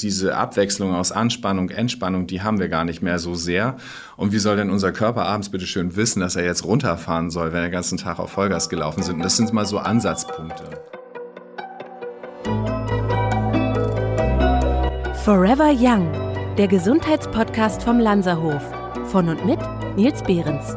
[0.00, 3.76] Diese Abwechslung aus Anspannung, Entspannung, die haben wir gar nicht mehr so sehr.
[4.16, 7.52] Und wie soll denn unser Körper abends bitte schön wissen, dass er jetzt runterfahren soll,
[7.52, 9.14] wenn er den ganzen Tag auf Vollgas gelaufen sind?
[9.14, 10.64] Und das sind mal so Ansatzpunkte.
[15.22, 16.10] Forever Young,
[16.58, 18.62] der Gesundheitspodcast vom Lanzerhof.
[19.12, 19.60] Von und mit
[19.94, 20.76] Nils Behrens.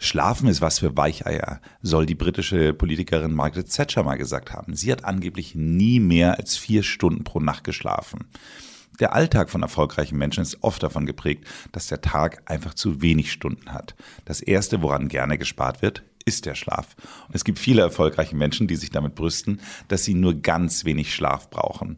[0.00, 4.76] Schlafen ist was für Weicheier, soll die britische Politikerin Margaret Thatcher mal gesagt haben.
[4.76, 8.28] Sie hat angeblich nie mehr als vier Stunden pro Nacht geschlafen.
[9.00, 13.32] Der Alltag von erfolgreichen Menschen ist oft davon geprägt, dass der Tag einfach zu wenig
[13.32, 13.96] Stunden hat.
[14.24, 16.94] Das Erste, woran gerne gespart wird, ist der Schlaf.
[17.26, 21.12] Und es gibt viele erfolgreiche Menschen, die sich damit brüsten, dass sie nur ganz wenig
[21.12, 21.96] Schlaf brauchen.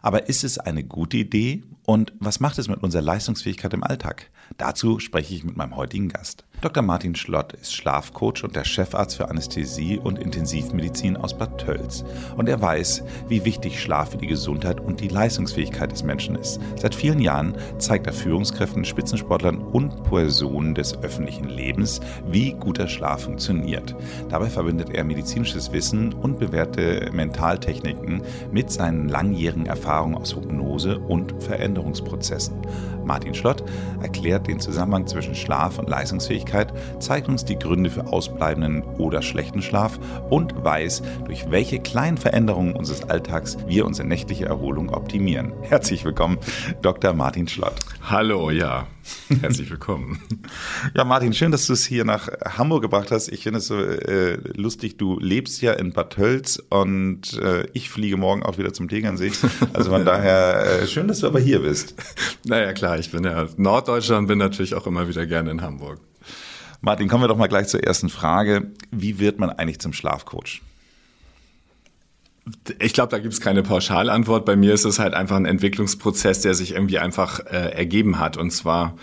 [0.00, 1.64] Aber ist es eine gute Idee?
[1.84, 4.30] Und was macht es mit unserer Leistungsfähigkeit im Alltag?
[4.56, 6.44] Dazu spreche ich mit meinem heutigen Gast.
[6.62, 6.80] Dr.
[6.84, 12.04] Martin Schlott ist Schlafcoach und der Chefarzt für Anästhesie und Intensivmedizin aus Bad Tölz.
[12.36, 16.60] Und er weiß, wie wichtig Schlaf für die Gesundheit und die Leistungsfähigkeit des Menschen ist.
[16.76, 23.24] Seit vielen Jahren zeigt er Führungskräften, Spitzensportlern und Personen des öffentlichen Lebens, wie guter Schlaf
[23.24, 23.96] funktioniert.
[24.28, 31.34] Dabei verbindet er medizinisches Wissen und bewährte Mentaltechniken mit seinen langjährigen Erfahrungen aus Hypnose und
[31.42, 32.54] Veränderungsprozessen.
[33.04, 33.64] Martin Schlott
[34.00, 36.51] erklärt den Zusammenhang zwischen Schlaf und Leistungsfähigkeit,
[37.00, 39.98] zeigt uns die Gründe für ausbleibenden oder schlechten Schlaf
[40.30, 45.52] und weiß, durch welche kleinen Veränderungen unseres Alltags wir unsere nächtliche Erholung optimieren.
[45.62, 46.38] Herzlich willkommen,
[46.82, 47.14] Dr.
[47.14, 47.74] Martin Schlott.
[48.02, 48.86] Hallo, ja.
[49.40, 50.20] Herzlich willkommen.
[50.94, 53.28] ja, Martin, schön, dass du es hier nach Hamburg gebracht hast.
[53.28, 54.96] Ich finde es so äh, lustig.
[54.96, 59.32] Du lebst ja in Bad Tölz und äh, ich fliege morgen auch wieder zum Tegernsee.
[59.72, 61.94] Also von daher äh, schön, dass du aber hier bist.
[62.44, 66.00] Naja, klar, ich bin ja Norddeutschland, und bin natürlich auch immer wieder gerne in Hamburg.
[66.84, 68.72] Martin, kommen wir doch mal gleich zur ersten Frage.
[68.90, 70.62] Wie wird man eigentlich zum Schlafcoach?
[72.80, 74.44] Ich glaube, da gibt es keine Pauschalantwort.
[74.44, 78.36] Bei mir ist es halt einfach ein Entwicklungsprozess, der sich irgendwie einfach äh, ergeben hat.
[78.36, 78.96] Und zwar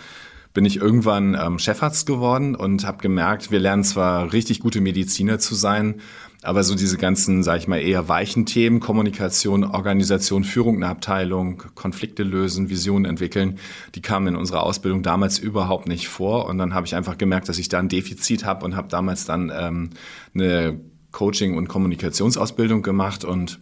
[0.52, 5.38] bin ich irgendwann ähm, Chefarzt geworden und habe gemerkt, wir lernen zwar richtig gute Mediziner
[5.38, 6.02] zu sein,
[6.42, 11.62] aber so diese ganzen, sage ich mal, eher weichen Themen, Kommunikation, Organisation, Führung einer Abteilung,
[11.74, 13.58] Konflikte lösen, Visionen entwickeln,
[13.94, 16.46] die kamen in unserer Ausbildung damals überhaupt nicht vor.
[16.46, 19.26] Und dann habe ich einfach gemerkt, dass ich da ein Defizit habe und habe damals
[19.26, 19.90] dann ähm,
[20.34, 20.80] eine
[21.12, 23.60] Coaching- und Kommunikationsausbildung gemacht und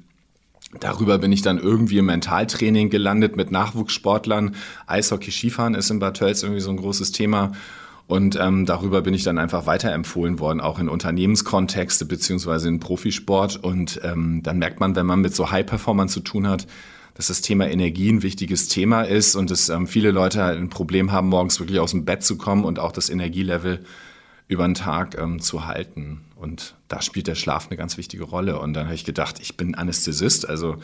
[0.81, 4.55] Darüber bin ich dann irgendwie im Mentaltraining gelandet mit Nachwuchssportlern.
[4.87, 7.53] Eishockey, Skifahren ist in Bad Tölz irgendwie so ein großes Thema.
[8.09, 13.63] Und ähm, darüber bin ich dann einfach weiterempfohlen worden, auch in Unternehmenskontexte beziehungsweise in Profisport.
[13.63, 16.67] Und ähm, dann merkt man, wenn man mit so High-Performern zu tun hat,
[17.13, 20.71] dass das Thema Energie ein wichtiges Thema ist und dass ähm, viele Leute halt ein
[20.71, 23.85] Problem haben, morgens wirklich aus dem Bett zu kommen und auch das Energielevel
[24.49, 26.23] über den Tag ähm, zu halten.
[26.39, 28.61] Und da spielt der Schlaf eine ganz wichtige Rolle.
[28.61, 30.49] Und dann habe ich gedacht, ich bin Anästhesist.
[30.49, 30.77] Also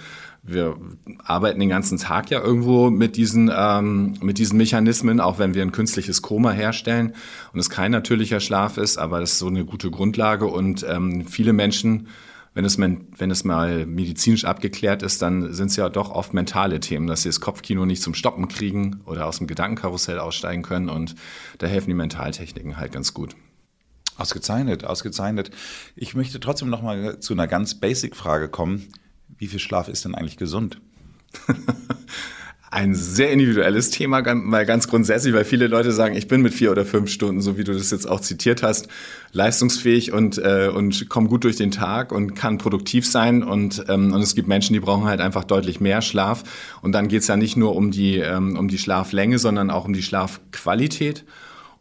[0.43, 0.77] wir
[1.23, 5.63] arbeiten den ganzen Tag ja irgendwo mit diesen, ähm, mit diesen Mechanismen, auch wenn wir
[5.63, 7.15] ein künstliches Koma herstellen
[7.53, 10.47] und es kein natürlicher Schlaf ist, aber das ist so eine gute Grundlage.
[10.47, 12.09] Und ähm, viele Menschen,
[12.55, 16.81] wenn es, wenn es mal medizinisch abgeklärt ist, dann sind es ja doch oft mentale
[16.81, 20.89] Themen, dass sie das Kopfkino nicht zum Stoppen kriegen oder aus dem Gedankenkarussell aussteigen können.
[20.89, 21.15] Und
[21.59, 23.37] da helfen die Mentaltechniken halt ganz gut.
[24.17, 25.51] Ausgezeichnet, ausgezeichnet.
[25.97, 28.89] Ich möchte trotzdem noch mal zu einer ganz Basic-Frage kommen.
[29.39, 30.81] Wie viel Schlaf ist denn eigentlich gesund?
[32.71, 36.73] Ein sehr individuelles Thema, mal ganz grundsätzlich, weil viele Leute sagen, ich bin mit vier
[36.73, 38.89] oder fünf Stunden, so wie du das jetzt auch zitiert hast,
[39.31, 43.45] leistungsfähig und, äh, und komme gut durch den Tag und kann produktiv sein.
[43.45, 46.43] Und, ähm, und es gibt Menschen, die brauchen halt einfach deutlich mehr Schlaf.
[46.83, 49.93] Und dann geht's ja nicht nur um die, ähm, um die Schlaflänge, sondern auch um
[49.93, 51.25] die Schlafqualität.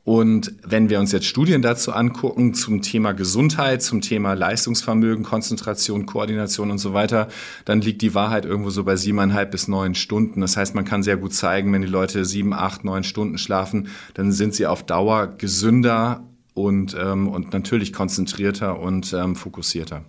[0.06, 6.06] Und wenn wir uns jetzt Studien dazu angucken zum Thema Gesundheit, zum Thema Leistungsvermögen, Konzentration,
[6.06, 7.30] Koordination und so weiter,
[7.64, 10.42] dann liegt die Wahrheit irgendwo so bei siebeneinhalb bis neun Stunden.
[10.42, 13.88] Das heißt, man kann sehr gut zeigen, wenn die Leute sieben, acht, neun Stunden schlafen,
[14.14, 20.04] dann sind sie auf Dauer gesünder und, ähm, und natürlich konzentrierter und ähm, fokussierter.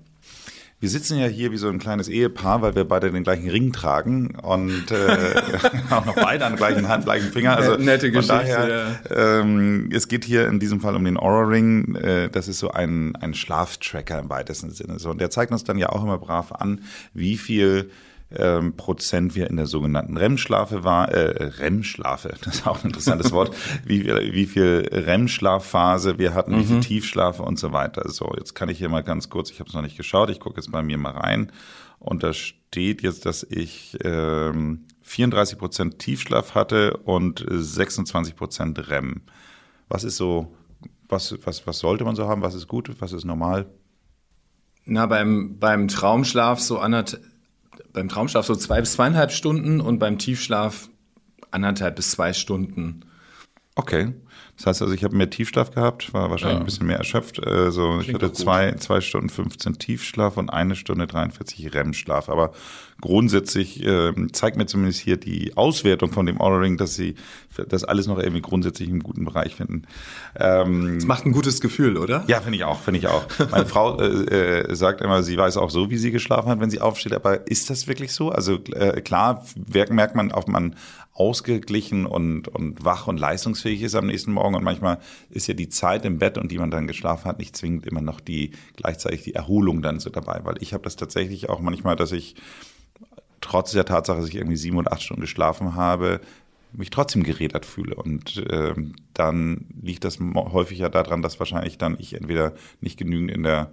[0.84, 3.72] Wir sitzen ja hier wie so ein kleines Ehepaar, weil wir beide den gleichen Ring
[3.72, 5.16] tragen und äh,
[5.90, 7.56] auch noch beide an der gleichen Hand, gleichen Finger.
[7.56, 8.34] Also Nette Geschichte.
[8.34, 9.40] Daher, ja.
[9.40, 11.94] ähm, es geht hier in diesem Fall um den Aura Ring.
[11.94, 14.98] Äh, das ist so ein, ein Schlaftracker im weitesten Sinne.
[14.98, 16.82] So, und der zeigt uns dann ja auch immer brav an,
[17.14, 17.90] wie viel
[18.30, 23.32] ähm, Prozent wir in der sogenannten REM-Schlafe war, äh, REM-Schlafe, das ist auch ein interessantes
[23.32, 23.54] Wort,
[23.84, 26.60] wie, wie viel REM-Schlafphase wir hatten, mhm.
[26.60, 26.80] wie viel mhm.
[26.82, 28.08] Tiefschlafe und so weiter.
[28.10, 30.40] So, jetzt kann ich hier mal ganz kurz, ich habe es noch nicht geschaut, ich
[30.40, 31.52] gucke jetzt bei mir mal rein
[31.98, 39.22] und da steht jetzt, dass ich ähm, 34 Prozent Tiefschlaf hatte und 26 Prozent REM.
[39.88, 40.54] Was ist so,
[41.08, 42.42] was, was, was sollte man so haben?
[42.42, 42.90] Was ist gut?
[43.00, 43.66] Was ist normal?
[44.86, 47.22] Na, beim, beim Traumschlaf so anderthalb
[47.92, 50.88] beim Traumschlaf so zwei bis zweieinhalb Stunden und beim Tiefschlaf
[51.50, 53.04] anderthalb bis zwei Stunden.
[53.74, 54.12] Okay.
[54.56, 56.60] Das heißt also, ich habe mehr Tiefschlaf gehabt, war wahrscheinlich ja.
[56.60, 57.44] ein bisschen mehr erschöpft.
[57.44, 62.28] Also ich hatte zwei, zwei Stunden 15 Tiefschlaf und eine Stunde 43 REM-Schlaf.
[62.28, 62.52] Aber
[63.00, 67.16] grundsätzlich äh, zeigt mir zumindest hier die Auswertung von dem Ordering, dass sie
[67.68, 69.82] das alles noch irgendwie grundsätzlich im guten Bereich finden.
[70.36, 72.24] Ähm, das macht ein gutes Gefühl, oder?
[72.28, 73.26] Ja, finde ich auch, finde ich auch.
[73.50, 76.70] Meine Frau äh, äh, sagt immer, sie weiß auch so, wie sie geschlafen hat, wenn
[76.70, 77.12] sie aufsteht.
[77.12, 78.30] Aber ist das wirklich so?
[78.30, 80.76] Also äh, klar merkt man, ob man
[81.14, 84.56] ausgeglichen und, und wach und leistungsfähig ist am nächsten Morgen.
[84.56, 84.98] Und manchmal
[85.30, 88.00] ist ja die Zeit im Bett und die man dann geschlafen hat, nicht zwingend immer
[88.00, 90.40] noch die gleichzeitig die Erholung dann so dabei.
[90.42, 92.34] Weil ich habe das tatsächlich auch manchmal, dass ich
[93.40, 96.20] trotz der Tatsache, dass ich irgendwie sieben oder acht Stunden geschlafen habe,
[96.72, 97.94] mich trotzdem gerädert fühle.
[97.94, 98.74] Und äh,
[99.12, 103.70] dann liegt das häufig ja daran, dass wahrscheinlich dann ich entweder nicht genügend in der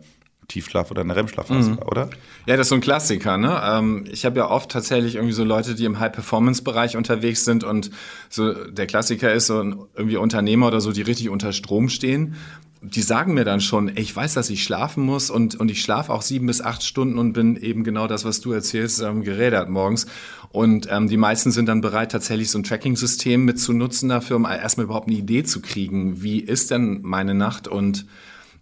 [0.52, 1.80] Tiefschlaf oder eine REM-Schlafphase, mhm.
[1.80, 2.10] oder?
[2.46, 3.38] Ja, das ist so ein Klassiker.
[3.38, 3.62] Ne?
[3.64, 7.92] Ähm, ich habe ja oft tatsächlich irgendwie so Leute, die im High-Performance-Bereich unterwegs sind und
[8.30, 12.36] so der Klassiker ist so irgendwie Unternehmer oder so, die richtig unter Strom stehen.
[12.84, 15.84] Die sagen mir dann schon, ey, ich weiß, dass ich schlafen muss und, und ich
[15.84, 19.22] schlafe auch sieben bis acht Stunden und bin eben genau das, was du erzählst, ähm,
[19.22, 20.08] gerädert morgens.
[20.50, 24.86] Und ähm, die meisten sind dann bereit, tatsächlich so ein Tracking-System mitzunutzen dafür, um erstmal
[24.86, 28.06] überhaupt eine Idee zu kriegen, wie ist denn meine Nacht und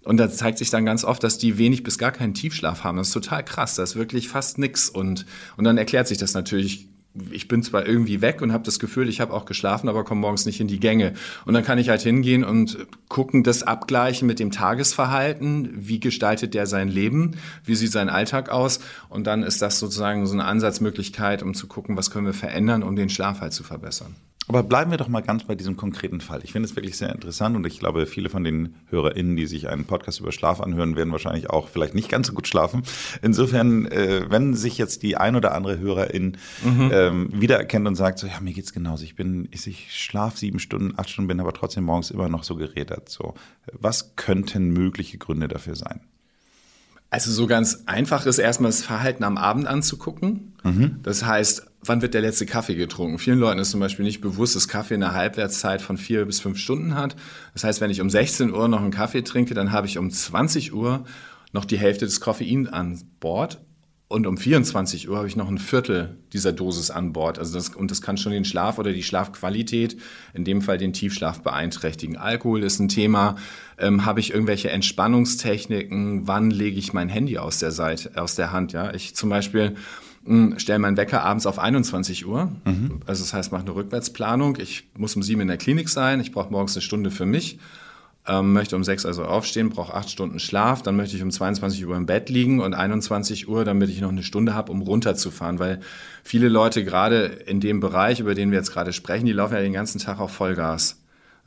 [0.10, 2.98] und da zeigt sich dann ganz oft, dass die wenig bis gar keinen Tiefschlaf haben.
[2.98, 3.76] Das ist total krass.
[3.76, 4.90] Das ist wirklich fast nix.
[4.90, 6.88] Und, und dann erklärt sich das natürlich
[7.32, 10.22] ich bin zwar irgendwie weg und habe das Gefühl, ich habe auch geschlafen, aber komme
[10.22, 11.14] morgens nicht in die Gänge.
[11.46, 15.70] Und dann kann ich halt hingehen und gucken, das abgleichen mit dem Tagesverhalten.
[15.76, 17.36] Wie gestaltet der sein Leben?
[17.64, 18.80] Wie sieht sein Alltag aus?
[19.10, 22.82] Und dann ist das sozusagen so eine Ansatzmöglichkeit, um zu gucken, was können wir verändern,
[22.82, 24.16] um den Schlaf halt zu verbessern.
[24.50, 26.42] Aber bleiben wir doch mal ganz bei diesem konkreten Fall.
[26.44, 29.70] Ich finde es wirklich sehr interessant und ich glaube, viele von den HörerInnen, die sich
[29.70, 32.82] einen Podcast über Schlaf anhören, werden wahrscheinlich auch vielleicht nicht ganz so gut schlafen.
[33.22, 36.90] Insofern, äh, wenn sich jetzt die ein oder andere Hörerin mhm.
[36.92, 39.04] ähm, wiedererkennt und sagt, so, ja, mir geht's genauso.
[39.04, 42.44] Ich bin, ich, ich schlafe sieben Stunden, acht Stunden, bin aber trotzdem morgens immer noch
[42.44, 43.08] so gerädert.
[43.08, 43.36] So,
[43.74, 46.02] was könnten mögliche Gründe dafür sein?
[47.12, 50.54] Also so ganz einfach ist erstmal das Verhalten am Abend anzugucken.
[50.64, 51.00] Mhm.
[51.04, 53.20] Das heißt, wann wird der letzte Kaffee getrunken?
[53.20, 56.58] Vielen Leuten ist zum Beispiel nicht bewusst, dass Kaffee eine Halbwertszeit von vier bis fünf
[56.58, 57.16] Stunden hat.
[57.54, 60.10] Das heißt, wenn ich um 16 Uhr noch einen Kaffee trinke, dann habe ich um
[60.12, 61.06] 20 Uhr
[61.52, 63.60] noch die Hälfte des Koffeins an Bord
[64.12, 67.38] und um 24 Uhr habe ich noch ein Viertel dieser Dosis an Bord.
[67.38, 69.98] Also das, und das kann schon den Schlaf oder die Schlafqualität,
[70.34, 72.18] in dem Fall den Tiefschlaf beeinträchtigen.
[72.18, 73.36] Alkohol ist ein Thema.
[73.78, 76.28] Ähm, habe ich irgendwelche Entspannungstechniken?
[76.28, 78.74] Wann lege ich mein Handy aus der Seite, aus der Hand?
[78.74, 79.76] Ja, ich zum Beispiel
[80.58, 82.52] stelle meinen Wecker abends auf 21 Uhr.
[82.66, 83.02] Mhm.
[83.06, 84.58] Also das heißt, mache eine Rückwärtsplanung.
[84.58, 86.20] Ich muss um sieben in der Klinik sein.
[86.20, 87.60] Ich brauche morgens eine Stunde für mich
[88.30, 91.86] ähm, möchte um sechs also aufstehen, brauche acht Stunden Schlaf, dann möchte ich um 22
[91.86, 95.58] Uhr im Bett liegen und 21 Uhr, damit ich noch eine Stunde habe, um runterzufahren,
[95.58, 95.80] weil
[96.24, 99.62] viele Leute gerade in dem Bereich, über den wir jetzt gerade sprechen, die laufen ja
[99.62, 100.99] den ganzen Tag auf Vollgas.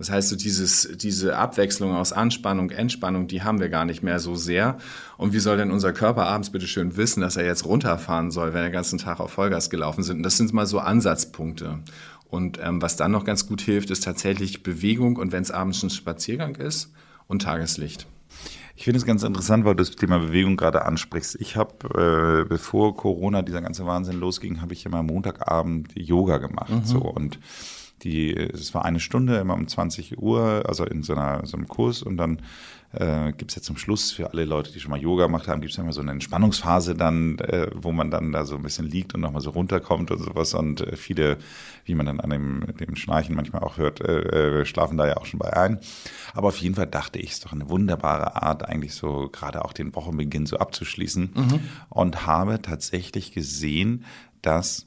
[0.02, 4.18] Das heißt, so dieses, diese Abwechslung aus Anspannung, Entspannung, die haben wir gar nicht mehr
[4.18, 4.78] so sehr.
[5.16, 8.52] Und wie soll denn unser Körper abends bitte schön wissen, dass er jetzt runterfahren soll,
[8.52, 10.16] wenn er den ganzen Tag auf Vollgas gelaufen sind?
[10.16, 11.78] Und das sind mal so Ansatzpunkte.
[12.28, 15.84] Und ähm, was dann noch ganz gut hilft, ist tatsächlich Bewegung und wenn es abends
[15.84, 16.90] ein Spaziergang ist
[17.28, 18.08] und Tageslicht.
[18.74, 21.36] Ich finde es ganz interessant, weil du das Thema Bewegung gerade ansprichst.
[21.40, 26.70] Ich habe, äh, bevor Corona, dieser ganze Wahnsinn losging, habe ich immer Montagabend Yoga gemacht.
[26.70, 26.84] Mhm.
[26.84, 27.38] So und
[28.02, 31.68] die, es war eine Stunde immer um 20 Uhr, also in so, einer, so einem
[31.68, 32.38] Kurs und dann
[32.92, 35.60] äh, gibt es ja zum Schluss für alle Leute, die schon mal Yoga gemacht haben,
[35.60, 38.62] gibt es ja immer so eine Entspannungsphase dann, äh, wo man dann da so ein
[38.62, 40.52] bisschen liegt und nochmal so runterkommt und sowas.
[40.54, 41.38] Und äh, viele,
[41.84, 45.16] wie man dann an dem, dem Schnarchen manchmal auch hört, äh, äh, schlafen da ja
[45.16, 45.80] auch schon bei ein.
[46.34, 49.64] Aber auf jeden Fall dachte ich, es ist doch eine wunderbare Art, eigentlich so gerade
[49.64, 51.30] auch den Wochenbeginn so abzuschließen.
[51.34, 51.60] Mhm.
[51.88, 54.04] Und habe tatsächlich gesehen,
[54.42, 54.86] dass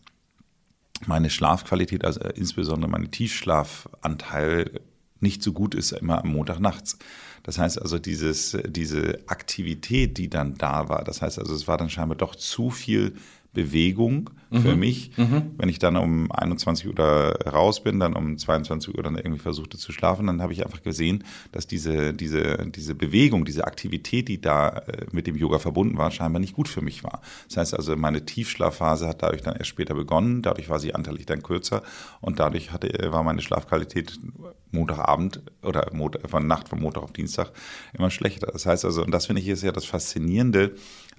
[1.05, 4.81] meine Schlafqualität, also insbesondere mein Tiefschlafanteil,
[5.19, 6.97] nicht so gut ist immer am Montag nachts.
[7.43, 11.77] Das heißt also, dieses, diese Aktivität, die dann da war, das heißt also, es war
[11.77, 13.15] dann scheinbar doch zu viel
[13.55, 14.61] Bewegung mhm.
[14.61, 15.17] für mich.
[15.17, 15.51] Mhm.
[15.57, 19.77] Wenn ich dann um 21 Uhr raus bin, dann um 22 Uhr dann irgendwie versuchte
[19.77, 24.39] zu schlafen, dann habe ich einfach gesehen, dass diese, diese, diese Bewegung, diese Aktivität, die
[24.39, 27.21] da äh, mit dem Yoga verbunden war, scheinbar nicht gut für mich war.
[27.47, 31.25] Das heißt also, meine Tiefschlafphase hat dadurch dann erst später begonnen, dadurch war sie anteilig
[31.25, 31.81] dann kürzer
[32.21, 34.19] und dadurch hatte, war meine Schlafqualität
[34.71, 35.89] Montagabend oder
[36.27, 37.51] von Nacht von Montag auf Dienstag
[37.93, 38.47] immer schlechter.
[38.51, 40.75] Das heißt also, und das finde ich ist ja das Faszinierende,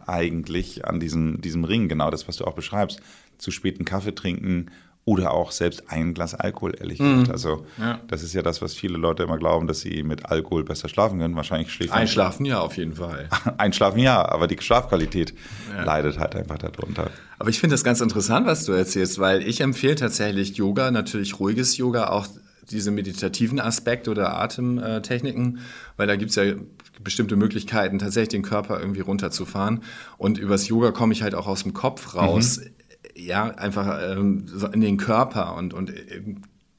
[0.06, 3.00] eigentlich an diesem, diesem Ring, genau das, was du auch beschreibst.
[3.38, 4.70] Zu späten Kaffee trinken
[5.06, 7.20] oder auch selbst ein Glas Alkohol, ehrlich mhm.
[7.20, 7.30] gesagt.
[7.30, 8.00] Also ja.
[8.08, 11.20] das ist ja das, was viele Leute immer glauben, dass sie mit Alkohol besser schlafen
[11.20, 11.36] können.
[11.36, 13.28] Wahrscheinlich schläft Einschlafen ja, auf jeden Fall.
[13.56, 15.32] Einschlafen ja, aber die Schlafqualität
[15.72, 15.84] ja.
[15.84, 17.10] leidet halt einfach darunter.
[17.38, 21.38] Aber ich finde das ganz interessant, was du erzählst, weil ich empfehle tatsächlich Yoga, natürlich
[21.38, 22.26] ruhiges Yoga, auch
[22.70, 25.60] diese meditativen Aspekte oder Atemtechniken,
[25.96, 26.54] weil da gibt's ja
[27.02, 29.82] bestimmte Möglichkeiten, tatsächlich den Körper irgendwie runterzufahren.
[30.18, 32.58] Und übers Yoga komme ich halt auch aus dem Kopf raus.
[32.58, 32.70] Mhm
[33.16, 36.22] ja, einfach ähm, so in den Körper und, und äh,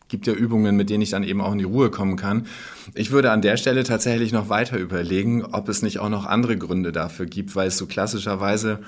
[0.08, 2.48] gibt ja Übungen, mit denen ich dann eben auch in die Ruhe kommen kann.
[2.94, 6.58] Ich würde an der Stelle tatsächlich noch weiter überlegen, ob es nicht auch noch andere
[6.58, 8.80] Gründe dafür gibt, weil es so klassischerweise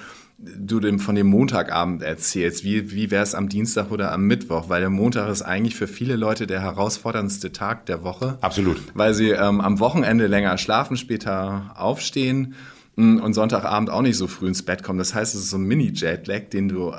[0.42, 4.70] du dem von dem Montagabend erzählst, wie, wie wäre es am Dienstag oder am Mittwoch,
[4.70, 8.38] weil der Montag ist eigentlich für viele Leute der herausforderndste Tag der Woche.
[8.42, 8.82] Absolut.
[8.94, 12.56] Weil sie ähm, am Wochenende länger schlafen, später aufstehen
[12.96, 15.00] mm, und Sonntagabend auch nicht so früh ins Bett kommen.
[15.00, 16.96] Das heißt, es ist so ein Mini-Jetlag, den du äh,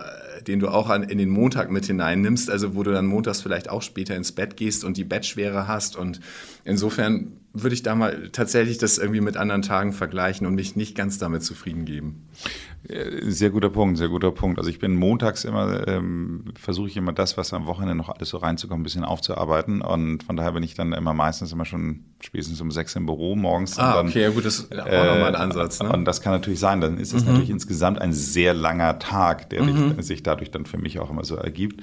[0.46, 3.70] den du auch an, in den Montag mit hineinnimmst, also wo du dann montags vielleicht
[3.70, 5.96] auch später ins Bett gehst und die Bettschwere hast.
[5.96, 6.20] Und
[6.64, 10.94] insofern würde ich da mal tatsächlich das irgendwie mit anderen Tagen vergleichen und mich nicht
[10.94, 12.28] ganz damit zufrieden geben.
[12.88, 14.58] Äh, sehr guter Punkt, sehr guter Punkt.
[14.58, 18.30] Also ich bin montags immer, ähm, versuche ich immer das, was am Wochenende noch alles
[18.30, 19.82] so reinzukommen, ein bisschen aufzuarbeiten.
[19.82, 23.36] Und von daher bin ich dann immer meistens immer schon spätestens um sechs im Büro
[23.36, 23.78] morgens.
[23.78, 25.82] Ah, dann, okay, ja gut, das ist auch äh, nochmal ein Ansatz.
[25.82, 25.92] Ne?
[25.92, 26.80] Und das kann natürlich sein.
[26.80, 27.32] Dann ist es mhm.
[27.32, 30.00] natürlich insgesamt ein sehr langer Tag, der mhm.
[30.00, 31.82] sich dadurch dann für mich auch immer so ergibt.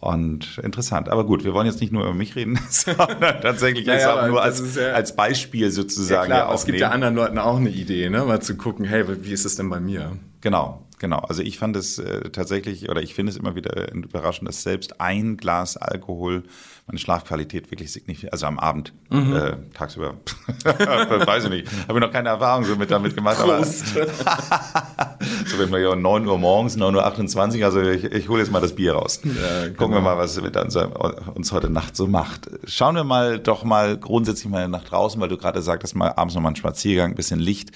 [0.00, 1.08] Und interessant.
[1.08, 4.42] Aber gut, wir wollen jetzt nicht nur über mich reden, sondern tatsächlich ja, ja, nur
[4.42, 6.30] als, ja, als Beispiel sozusagen.
[6.30, 8.24] Ja, klar, es gibt ja anderen Leuten auch eine Idee, ne?
[8.24, 10.12] mal zu gucken, hey, wie ist es denn bei mir?
[10.42, 11.18] Genau, genau.
[11.18, 15.00] Also ich fand es äh, tatsächlich, oder ich finde es immer wieder überraschend, dass selbst
[15.00, 16.44] ein Glas Alkohol
[16.86, 19.34] meine Schlafqualität wirklich signifikant, also am Abend, mhm.
[19.34, 20.14] äh, tagsüber,
[20.64, 23.38] weiß ich nicht, habe ich noch keine Erfahrung so mit damit gemacht.
[23.38, 23.96] Prost.
[23.96, 28.52] Aber so wenn wir ja 9 Uhr morgens, 9.28 Uhr, also ich, ich hole jetzt
[28.52, 29.20] mal das Bier raus.
[29.24, 29.76] Ja, genau.
[29.76, 32.48] Gucken wir mal, was mit uns, uns heute Nacht so macht.
[32.66, 36.36] Schauen wir mal doch mal grundsätzlich mal nach draußen, weil du gerade sagtest, mal abends
[36.36, 37.70] nochmal einen Spaziergang, ein bisschen Licht.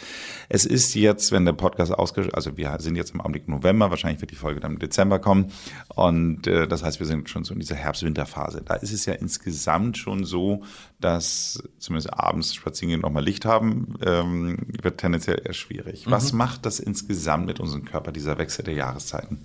[0.48, 4.20] Es ist jetzt, wenn der Podcast ausgeschaltet, also wir sind jetzt im Augenblick November, wahrscheinlich
[4.20, 5.52] wird die Folge dann im Dezember kommen.
[5.88, 8.62] Und äh, das heißt, wir sind schon so in dieser Herbst-Winterphase.
[8.64, 10.62] Da ist es ja insgesamt schon so,
[11.00, 16.06] dass zumindest abends Spaziergehen nochmal Licht haben, ähm, wird tendenziell eher schwierig.
[16.06, 16.10] Mhm.
[16.10, 19.38] Was macht das insgesamt mit unserem Körper, dieser Wechsel der Jahreszeiten?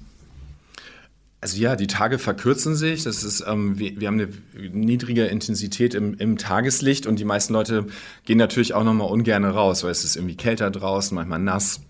[1.45, 3.03] Also ja, die Tage verkürzen sich.
[3.03, 4.29] Das ist, ähm, wir, wir, haben eine
[4.71, 7.85] niedrige Intensität im, im, Tageslicht und die meisten Leute
[8.25, 11.81] gehen natürlich auch nochmal ungern raus, weil es ist irgendwie kälter draußen, manchmal nass.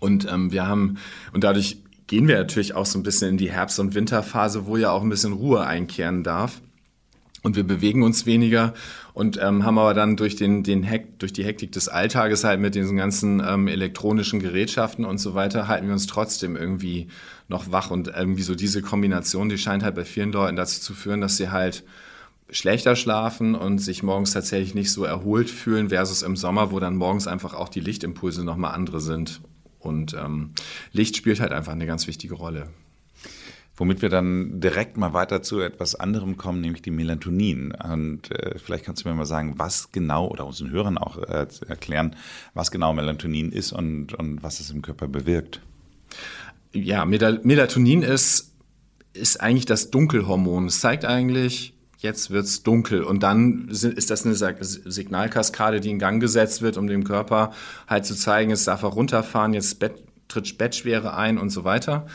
[0.00, 0.98] Und ähm, wir haben,
[1.32, 4.76] und dadurch gehen wir natürlich auch so ein bisschen in die Herbst- und Winterphase, wo
[4.76, 6.60] ja auch ein bisschen Ruhe einkehren darf.
[7.44, 8.74] Und wir bewegen uns weniger
[9.14, 12.60] und ähm, haben aber dann durch, den, den Hekt, durch die Hektik des Alltages halt
[12.60, 17.08] mit diesen ganzen ähm, elektronischen Gerätschaften und so weiter, halten wir uns trotzdem irgendwie
[17.46, 17.92] noch wach.
[17.92, 21.36] Und irgendwie so diese Kombination, die scheint halt bei vielen Leuten dazu zu führen, dass
[21.36, 21.84] sie halt
[22.50, 26.96] schlechter schlafen und sich morgens tatsächlich nicht so erholt fühlen, versus im Sommer, wo dann
[26.96, 29.40] morgens einfach auch die Lichtimpulse nochmal andere sind.
[29.88, 30.52] Und ähm,
[30.92, 32.68] Licht spielt halt einfach eine ganz wichtige Rolle.
[33.76, 37.72] Womit wir dann direkt mal weiter zu etwas anderem kommen, nämlich die Melatonin.
[37.72, 41.46] Und äh, vielleicht kannst du mir mal sagen, was genau, oder unseren Hörern auch äh,
[41.68, 42.16] erklären,
[42.54, 45.60] was genau Melatonin ist und, und was es im Körper bewirkt.
[46.72, 48.52] Ja, Melatonin ist,
[49.12, 50.66] ist eigentlich das Dunkelhormon.
[50.66, 53.02] Es zeigt eigentlich, jetzt wird's dunkel.
[53.02, 57.52] Und dann ist das eine Signalkaskade, die in Gang gesetzt wird, um dem Körper
[57.86, 59.94] halt zu zeigen, es darf er runterfahren, jetzt Bett,
[60.28, 62.06] tritt Bettschwere ein und so weiter.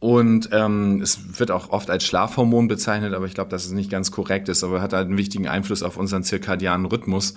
[0.00, 3.90] Und ähm, es wird auch oft als Schlafhormon bezeichnet, aber ich glaube, dass es nicht
[3.90, 7.34] ganz korrekt ist, aber hat halt einen wichtigen Einfluss auf unseren zirkadianen Rhythmus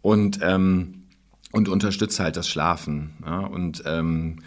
[0.00, 1.02] und, ähm,
[1.50, 3.14] und unterstützt halt das Schlafen.
[3.26, 3.40] Ja?
[3.40, 4.38] Und ähm,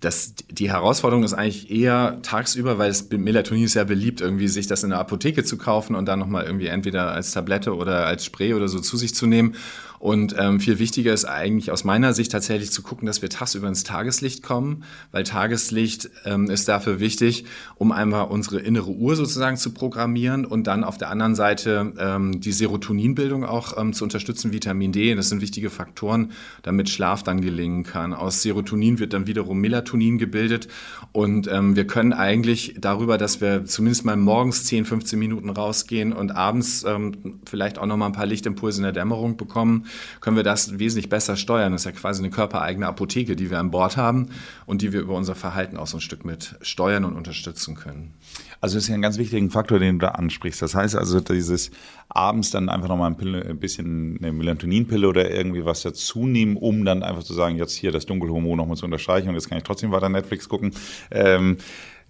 [0.00, 4.66] das, die Herausforderung ist eigentlich eher tagsüber, weil es Melatonin ist ja beliebt, irgendwie sich
[4.66, 8.24] das in der Apotheke zu kaufen und dann nochmal irgendwie entweder als Tablette oder als
[8.24, 9.54] Spray oder so zu sich zu nehmen.
[10.00, 13.68] Und ähm, viel wichtiger ist eigentlich aus meiner Sicht tatsächlich zu gucken, dass wir tagsüber
[13.68, 19.58] ins Tageslicht kommen, weil Tageslicht ähm, ist dafür wichtig, um einmal unsere innere Uhr sozusagen
[19.58, 24.54] zu programmieren und dann auf der anderen Seite ähm, die Serotoninbildung auch ähm, zu unterstützen,
[24.54, 25.14] Vitamin D.
[25.14, 28.14] Das sind wichtige Faktoren, damit Schlaf dann gelingen kann.
[28.14, 30.68] Aus Serotonin wird dann wiederum Melatonin gebildet
[31.12, 36.14] und ähm, wir können eigentlich darüber, dass wir zumindest mal morgens 10, 15 Minuten rausgehen
[36.14, 39.84] und abends ähm, vielleicht auch noch mal ein paar Lichtimpulse in der Dämmerung bekommen,
[40.20, 41.72] können wir das wesentlich besser steuern.
[41.72, 44.30] Das ist ja quasi eine körpereigene Apotheke, die wir an Bord haben
[44.66, 48.14] und die wir über unser Verhalten auch so ein Stück mit steuern und unterstützen können.
[48.60, 50.60] Also das ist ja ein ganz wichtiger Faktor, den du da ansprichst.
[50.60, 51.70] Das heißt also, dieses
[52.08, 56.56] abends dann einfach nochmal ein, Pille, ein bisschen eine Melatoninpille oder irgendwie was dazu nehmen,
[56.56, 59.58] um dann einfach zu sagen, jetzt hier das Dunkelhormon nochmal zu unterstreichen und jetzt kann
[59.58, 60.72] ich trotzdem weiter Netflix gucken.
[61.10, 61.60] Ähm, äh,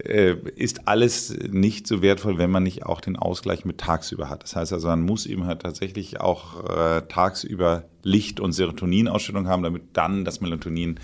[0.00, 4.42] ist alles nicht so wertvoll, wenn man nicht auch den Ausgleich mit tagsüber hat.
[4.42, 9.62] Das heißt also, man muss eben halt tatsächlich auch äh, tagsüber Licht- und Serotoninausstellung haben,
[9.62, 10.99] damit dann das Melatonin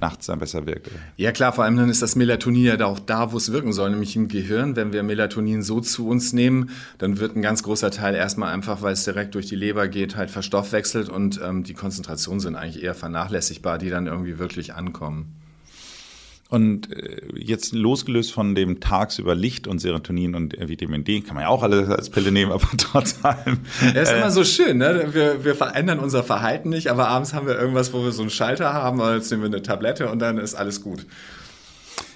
[0.00, 0.90] nachts dann besser wirkt.
[1.16, 3.90] Ja klar, vor allem dann ist das Melatonin ja auch da, wo es wirken soll,
[3.90, 4.74] nämlich im Gehirn.
[4.76, 8.82] Wenn wir Melatonin so zu uns nehmen, dann wird ein ganz großer Teil erstmal einfach,
[8.82, 12.82] weil es direkt durch die Leber geht, halt verstoffwechselt und ähm, die Konzentrationen sind eigentlich
[12.82, 15.34] eher vernachlässigbar, die dann irgendwie wirklich ankommen.
[16.52, 21.44] Und äh, jetzt losgelöst von dem tagsüber Licht und Serotonin und Vitamin D, kann man
[21.44, 23.60] ja auch alles als Pille nehmen, aber trotz allem.
[23.80, 25.08] Ja, ist äh, immer so schön, ne?
[25.12, 28.30] Wir, wir verändern unser Verhalten nicht, aber abends haben wir irgendwas, wo wir so einen
[28.30, 31.06] Schalter haben, oder jetzt nehmen wir eine Tablette und dann ist alles gut.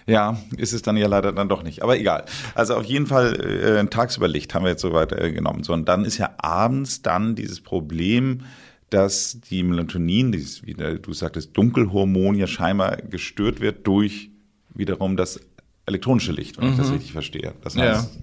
[0.05, 1.83] Ja, ist es dann ja leider dann doch nicht.
[1.83, 2.27] Aber egal.
[2.55, 5.65] Also auf jeden Fall äh, tagsüber Licht haben wir jetzt soweit äh, genommen.
[5.65, 8.43] So, und dann ist ja abends dann dieses Problem,
[8.91, 14.31] dass die Melatonin, dieses, wie du sagtest, Dunkelhormon ja scheinbar gestört wird durch
[14.75, 15.41] wiederum das
[15.87, 16.73] elektronische Licht, wenn mhm.
[16.73, 16.95] ich das mhm.
[16.95, 17.55] richtig verstehe.
[17.63, 18.21] Das heißt, ja.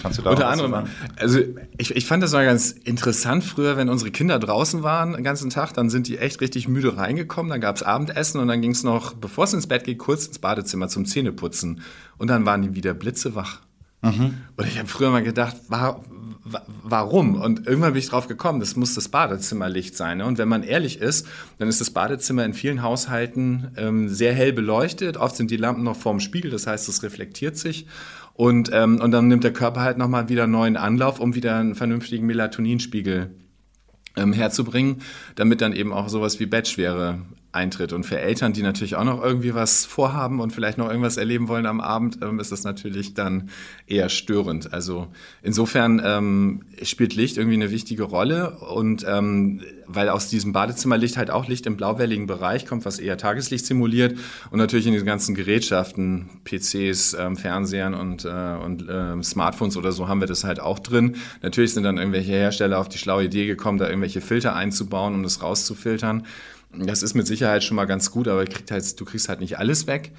[0.00, 0.90] Kannst du da Unter anderem, sagen?
[1.16, 1.38] also
[1.76, 5.50] ich, ich fand das mal ganz interessant früher, wenn unsere Kinder draußen waren den ganzen
[5.50, 9.12] Tag, dann sind die echt richtig müde reingekommen, dann gab's Abendessen und dann ging's noch,
[9.12, 11.82] bevor es ins Bett geht, kurz ins Badezimmer zum Zähneputzen
[12.16, 13.60] und dann waren die wieder blitzewach.
[14.00, 14.38] Mhm.
[14.56, 16.02] Und ich habe früher mal gedacht, war,
[16.44, 17.36] warum?
[17.40, 20.18] Und irgendwann bin ich drauf gekommen, das muss das Badezimmerlicht sein.
[20.18, 20.26] Ne?
[20.26, 21.26] Und wenn man ehrlich ist,
[21.58, 25.16] dann ist das Badezimmer in vielen Haushalten ähm, sehr hell beleuchtet.
[25.16, 27.86] Oft sind die Lampen noch vorm Spiegel, das heißt, es reflektiert sich.
[28.34, 31.74] Und, ähm, und dann nimmt der Körper halt nochmal wieder neuen Anlauf, um wieder einen
[31.74, 33.30] vernünftigen Melatoninspiegel
[34.16, 35.02] ähm, herzubringen,
[35.34, 37.18] damit dann eben auch sowas wie Bettschwere
[37.52, 37.92] eintritt.
[37.92, 41.48] Und für Eltern, die natürlich auch noch irgendwie was vorhaben und vielleicht noch irgendwas erleben
[41.48, 43.50] wollen am Abend, ähm, ist das natürlich dann
[43.86, 44.72] eher störend.
[44.72, 45.08] Also
[45.42, 51.30] insofern ähm, spielt Licht irgendwie eine wichtige Rolle und ähm, weil aus diesem Badezimmerlicht halt
[51.30, 54.18] auch Licht im blauwelligen Bereich kommt, was eher Tageslicht simuliert
[54.50, 59.92] und natürlich in den ganzen Gerätschaften, PCs, ähm, Fernsehern und, äh, und äh, Smartphones oder
[59.92, 61.16] so haben wir das halt auch drin.
[61.42, 65.22] Natürlich sind dann irgendwelche Hersteller auf die schlaue Idee gekommen, da irgendwelche Filter einzubauen, um
[65.22, 66.24] das rauszufiltern.
[66.76, 69.86] Das ist mit Sicherheit schon mal ganz gut, aber halt, du kriegst halt nicht alles
[69.86, 70.12] weg.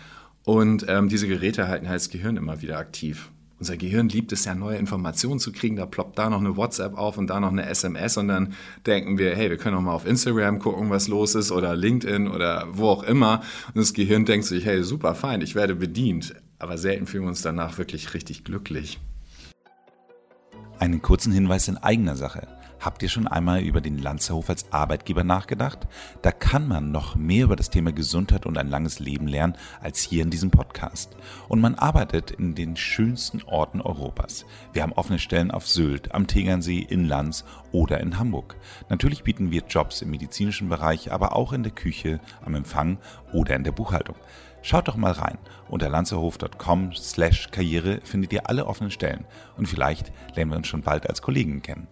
[0.46, 3.32] Und ähm, diese Geräte halten halt das Gehirn immer wieder aktiv.
[3.60, 5.78] Unser Gehirn liebt es ja, neue Informationen zu kriegen.
[5.78, 8.54] Da ploppt da noch eine WhatsApp auf und da noch eine SMS und dann
[8.86, 12.28] denken wir, hey, wir können auch mal auf Instagram gucken, was los ist oder LinkedIn
[12.28, 13.42] oder wo auch immer.
[13.68, 16.36] Und das Gehirn denkt sich, hey, super, fein, ich werde bedient.
[16.60, 19.00] Aber selten fühlen wir uns danach wirklich richtig glücklich.
[20.80, 22.48] Einen kurzen Hinweis in eigener Sache.
[22.84, 25.88] Habt ihr schon einmal über den Lanzerhof als Arbeitgeber nachgedacht?
[26.22, 30.02] Da kann man noch mehr über das Thema Gesundheit und ein langes Leben lernen als
[30.02, 31.16] hier in diesem Podcast.
[31.48, 34.46] Und man arbeitet in den schönsten Orten Europas.
[34.74, 38.58] Wir haben offene Stellen auf Sylt, am Tegernsee, in Lanz oder in Hamburg.
[38.90, 42.98] Natürlich bieten wir Jobs im medizinischen Bereich, aber auch in der Küche, am Empfang
[43.32, 44.18] oder in der Buchhaltung.
[44.62, 45.38] Schaut doch mal rein.
[45.70, 49.24] Unter lanzerhof.com slash Karriere findet ihr alle offenen Stellen.
[49.56, 51.88] Und vielleicht lernen wir uns schon bald als Kollegen kennen.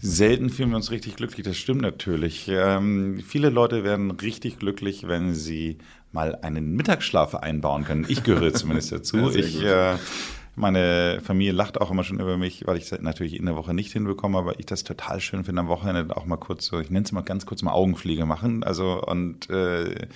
[0.00, 2.48] Selten fühlen wir uns richtig glücklich, das stimmt natürlich.
[2.48, 5.78] Ähm, viele Leute werden richtig glücklich, wenn sie
[6.12, 8.06] mal einen Mittagsschlaf einbauen können.
[8.08, 9.30] Ich gehöre zumindest dazu.
[9.30, 9.96] ich, äh,
[10.56, 13.74] meine Familie lacht auch immer schon über mich, weil ich es natürlich in der Woche
[13.74, 16.90] nicht hinbekomme, aber ich das total schön finde, am Wochenende auch mal kurz so, ich
[16.90, 18.62] nenne es mal ganz kurz mal Augenpflege machen.
[18.62, 20.06] Also und äh,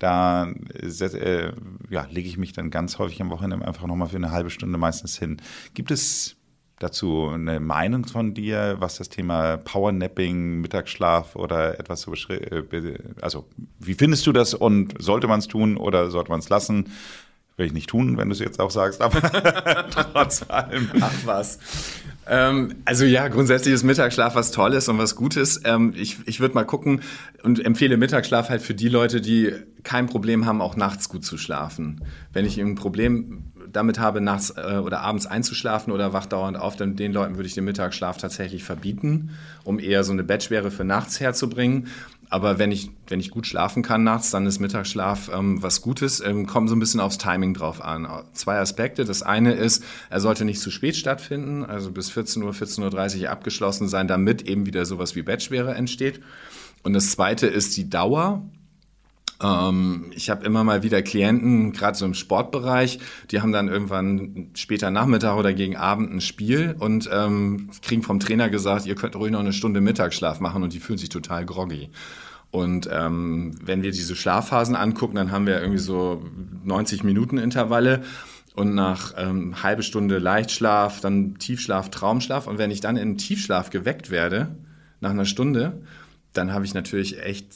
[0.00, 1.52] da äh,
[1.90, 4.78] ja, lege ich mich dann ganz häufig am Wochenende einfach nochmal für eine halbe Stunde
[4.78, 5.40] meistens hin.
[5.74, 6.36] Gibt es
[6.78, 13.46] dazu eine Meinung von dir, was das Thema Powernapping, Mittagsschlaf oder etwas so äh, also
[13.78, 16.90] wie findest du das und sollte man es tun oder sollte man es lassen?
[17.56, 19.20] Will ich nicht tun, wenn du es jetzt auch sagst, aber
[19.90, 20.90] trotz allem.
[21.00, 21.60] Ach was.
[22.26, 25.60] Ähm, also ja, grundsätzlich ist Mittagsschlaf was Tolles und was Gutes.
[25.64, 27.02] Ähm, ich ich würde mal gucken
[27.44, 29.52] und empfehle Mittagsschlaf halt für die Leute, die
[29.84, 32.04] kein Problem haben, auch nachts gut zu schlafen.
[32.32, 36.76] Wenn ich ein Problem damit habe, nachts äh, oder abends einzuschlafen oder wach dauernd auf,
[36.76, 39.30] dann den Leuten würde ich den Mittagsschlaf tatsächlich verbieten,
[39.64, 41.88] um eher so eine Bettschwere für nachts herzubringen.
[42.30, 46.20] Aber wenn ich, wenn ich gut schlafen kann nachts, dann ist Mittagsschlaf ähm, was Gutes.
[46.20, 48.08] Ähm, kommt so ein bisschen aufs Timing drauf an.
[48.32, 49.04] Zwei Aspekte.
[49.04, 53.30] Das eine ist, er sollte nicht zu spät stattfinden, also bis 14 Uhr, 14.30 Uhr
[53.30, 56.20] abgeschlossen sein, damit eben wieder sowas wie Bettschwere entsteht.
[56.82, 58.42] Und das zweite ist die Dauer.
[59.44, 62.98] Ähm, ich habe immer mal wieder Klienten, gerade so im Sportbereich,
[63.30, 68.20] die haben dann irgendwann später Nachmittag oder gegen Abend ein Spiel und ähm, kriegen vom
[68.20, 71.44] Trainer gesagt, ihr könnt ruhig noch eine Stunde Mittagsschlaf machen und die fühlen sich total
[71.44, 71.90] groggy.
[72.50, 76.22] Und ähm, wenn wir diese Schlafphasen angucken, dann haben wir irgendwie so
[76.64, 78.02] 90 Minuten Intervalle
[78.54, 82.46] und nach ähm, halbe Stunde Leichtschlaf, dann Tiefschlaf, Traumschlaf.
[82.46, 84.54] Und wenn ich dann in Tiefschlaf geweckt werde,
[85.00, 85.82] nach einer Stunde,
[86.32, 87.48] dann habe ich natürlich echt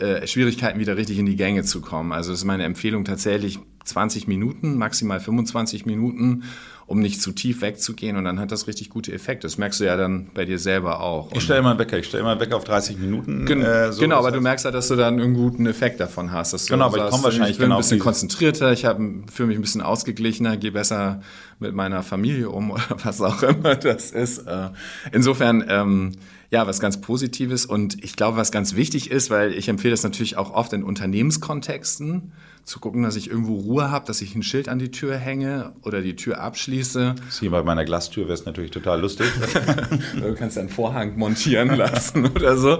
[0.00, 2.12] äh, Schwierigkeiten, wieder richtig in die Gänge zu kommen.
[2.12, 6.44] Also ist meine Empfehlung tatsächlich 20 Minuten, maximal 25 Minuten
[6.86, 9.46] um nicht zu tief wegzugehen und dann hat das richtig gute Effekte.
[9.46, 11.32] Das merkst du ja dann bei dir selber auch.
[11.32, 13.46] Ich stelle immer einen Wecker, ich stelle immer einen Wecker auf 30 Minuten.
[13.46, 16.30] Gen äh, so genau, aber du merkst ja, dass du dann einen guten Effekt davon
[16.32, 16.52] hast.
[16.52, 19.56] Dass genau, aber ich komme wahrscheinlich ich bin genau ein bisschen konzentrierter, ich fühle mich
[19.56, 21.22] ein bisschen ausgeglichener, gehe besser
[21.58, 24.46] mit meiner Familie um oder was auch immer das ist.
[24.46, 24.70] Äh,
[25.12, 26.12] insofern, ähm,
[26.54, 27.66] ja, was ganz Positives.
[27.66, 30.84] Und ich glaube, was ganz wichtig ist, weil ich empfehle das natürlich auch oft in
[30.84, 32.30] Unternehmenskontexten,
[32.64, 35.72] zu gucken, dass ich irgendwo Ruhe habe, dass ich ein Schild an die Tür hänge
[35.82, 37.14] oder die Tür abschließe.
[37.40, 39.26] Hier bei meiner Glastür wäre es natürlich total lustig.
[40.14, 42.78] du kannst einen Vorhang montieren lassen oder so,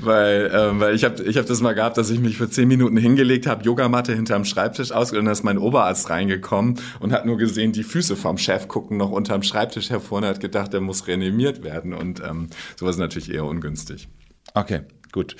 [0.00, 2.68] weil, ähm, weil ich habe ich hab das mal gehabt, dass ich mich für zehn
[2.68, 7.26] Minuten hingelegt habe, Yogamatte hinterm Schreibtisch aus und dann ist mein Oberarzt reingekommen und hat
[7.26, 10.80] nur gesehen, die Füße vom Chef gucken noch unterm Schreibtisch hervor und hat gedacht, der
[10.80, 14.08] muss reanimiert werden und ähm, sowas ist natürlich eher ungünstig.
[14.54, 14.80] Okay,
[15.16, 15.34] Gut,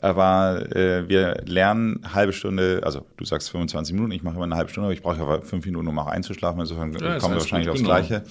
[0.00, 4.56] aber äh, wir lernen halbe Stunde, also du sagst 25 Minuten, ich mache immer eine
[4.56, 7.40] halbe Stunde, aber ich brauche aber fünf Minuten, um auch einzuschlafen, insofern ja, kommen wir
[7.40, 7.90] wahrscheinlich aufs genau.
[7.90, 8.24] Gleiche.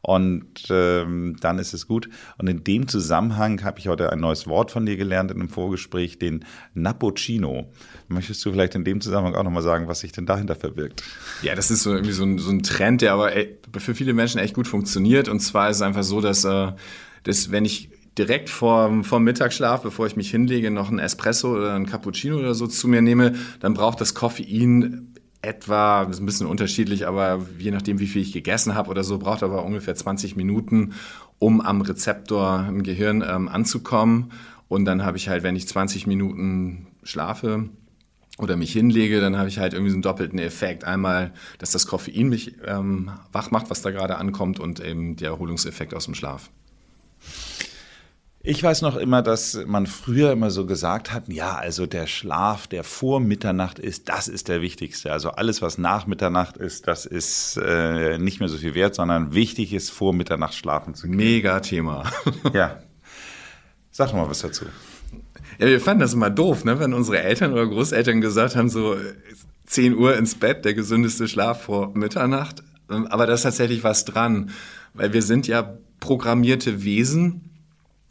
[0.00, 2.08] Und ähm, dann ist es gut.
[2.38, 5.48] Und in dem Zusammenhang habe ich heute ein neues Wort von dir gelernt in einem
[5.48, 7.72] Vorgespräch, den Nappuccino.
[8.06, 11.02] Möchtest du vielleicht in dem Zusammenhang auch nochmal sagen, was sich denn dahinter verbirgt?
[11.42, 13.32] Ja, das ist so irgendwie so ein, so ein Trend, der aber
[13.76, 15.28] für viele Menschen echt gut funktioniert.
[15.28, 16.70] Und zwar ist es einfach so, dass, äh,
[17.24, 21.74] dass wenn ich direkt vor, vor Mittagsschlaf, bevor ich mich hinlege, noch ein Espresso oder
[21.74, 26.26] ein Cappuccino oder so zu mir nehme, dann braucht das Koffein etwa, das ist ein
[26.26, 29.94] bisschen unterschiedlich, aber je nachdem, wie viel ich gegessen habe oder so, braucht aber ungefähr
[29.94, 30.94] 20 Minuten,
[31.38, 34.32] um am Rezeptor im Gehirn ähm, anzukommen.
[34.68, 37.68] Und dann habe ich halt, wenn ich 20 Minuten schlafe,
[38.38, 40.84] oder mich hinlege, dann habe ich halt irgendwie so einen doppelten Effekt.
[40.84, 45.30] Einmal, dass das Koffein mich ähm, wach macht, was da gerade ankommt, und eben der
[45.30, 46.50] Erholungseffekt aus dem Schlaf.
[48.46, 52.66] Ich weiß noch immer, dass man früher immer so gesagt hat, ja, also der Schlaf,
[52.66, 55.10] der vor Mitternacht ist, das ist der wichtigste.
[55.10, 59.32] Also alles, was nach Mitternacht ist, das ist äh, nicht mehr so viel wert, sondern
[59.32, 61.16] wichtig ist, vor Mitternacht schlafen zu können.
[61.16, 62.04] Mega Thema.
[62.52, 62.82] ja.
[63.90, 64.66] Sag doch mal was dazu.
[65.58, 66.78] Ja, wir fanden das immer doof, ne?
[66.78, 68.94] wenn unsere Eltern oder Großeltern gesagt haben, so
[69.64, 72.62] 10 Uhr ins Bett, der gesündeste Schlaf vor Mitternacht.
[72.88, 74.50] Aber da ist tatsächlich was dran,
[74.92, 77.53] weil wir sind ja programmierte Wesen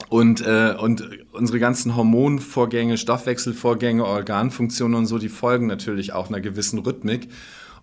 [0.09, 6.41] und, äh, und unsere ganzen Hormonvorgänge, Stoffwechselvorgänge, Organfunktionen und so, die folgen natürlich auch einer
[6.41, 7.29] gewissen Rhythmik.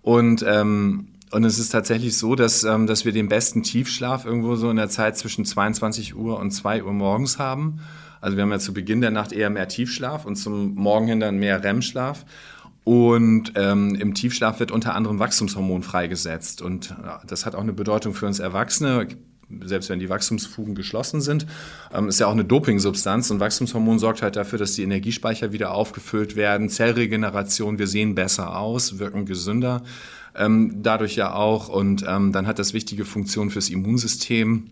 [0.02, 4.56] Und, ähm, und es ist tatsächlich so, dass, ähm, dass wir den besten Tiefschlaf irgendwo
[4.56, 7.80] so in der Zeit zwischen 22 Uhr und 2 Uhr morgens haben.
[8.20, 11.20] Also wir haben ja zu Beginn der Nacht eher mehr Tiefschlaf und zum Morgen hin
[11.20, 12.24] dann mehr REM-Schlaf.
[12.84, 16.62] Und ähm, im Tiefschlaf wird unter anderem Wachstumshormon freigesetzt.
[16.62, 16.94] Und
[17.26, 19.06] das hat auch eine Bedeutung für uns Erwachsene
[19.64, 21.46] selbst wenn die Wachstumsfugen geschlossen sind.
[21.92, 25.72] Ähm, ist ja auch eine Dopingsubstanz und Wachstumshormon sorgt halt dafür, dass die Energiespeicher wieder
[25.72, 29.82] aufgefüllt werden, Zellregeneration, wir sehen besser aus, wirken gesünder
[30.36, 34.70] ähm, dadurch ja auch und ähm, dann hat das wichtige Funktion fürs Immunsystem,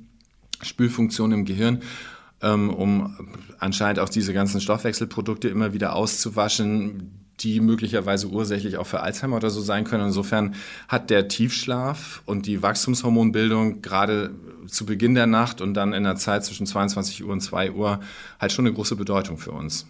[0.62, 1.82] Spülfunktion im Gehirn
[2.42, 3.16] ähm, um
[3.58, 9.50] anscheinend auch diese ganzen Stoffwechselprodukte immer wieder auszuwaschen, die möglicherweise ursächlich auch für Alzheimer oder
[9.50, 10.06] so sein können.
[10.06, 10.54] Insofern
[10.88, 14.30] hat der Tiefschlaf und die Wachstumshormonbildung gerade
[14.68, 18.00] zu Beginn der Nacht und dann in der Zeit zwischen 22 Uhr und 2 Uhr
[18.40, 19.86] halt schon eine große Bedeutung für uns.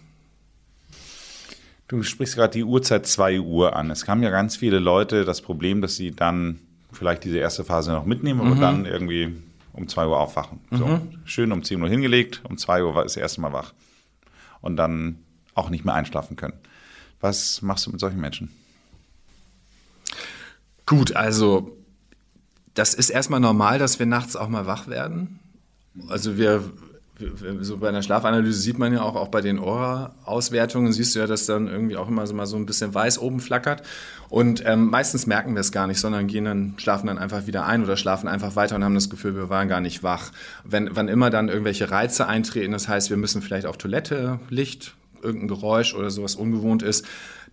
[1.87, 3.89] Du sprichst gerade die Uhrzeit 2 Uhr an.
[3.89, 6.59] Es kamen ja ganz viele Leute das Problem, dass sie dann
[6.91, 8.61] vielleicht diese erste Phase noch mitnehmen, aber mhm.
[8.61, 9.35] dann irgendwie
[9.73, 10.59] um 2 Uhr aufwachen.
[10.69, 10.77] Mhm.
[10.77, 13.73] So, schön um 10 Uhr hingelegt, um 2 Uhr war das erste Mal wach.
[14.61, 15.19] Und dann
[15.55, 16.53] auch nicht mehr einschlafen können.
[17.21, 18.49] Was machst du mit solchen Menschen?
[20.85, 21.77] Gut, also
[22.79, 25.39] das ist erstmal normal, dass wir nachts auch mal wach werden.
[26.07, 26.63] Also wir,
[27.59, 31.27] so bei einer Schlafanalyse sieht man ja auch, auch bei den Aura-Auswertungen siehst du ja,
[31.27, 33.83] dass dann irgendwie auch immer so mal so ein bisschen weiß oben flackert.
[34.29, 37.65] Und ähm, meistens merken wir es gar nicht, sondern gehen dann, schlafen dann einfach wieder
[37.65, 40.31] ein oder schlafen einfach weiter und haben das Gefühl, wir waren gar nicht wach.
[40.63, 44.95] Wenn, wann immer dann irgendwelche Reize eintreten, das heißt, wir müssen vielleicht auf Toilette, Licht,
[45.21, 47.05] irgendein Geräusch oder sowas ungewohnt ist,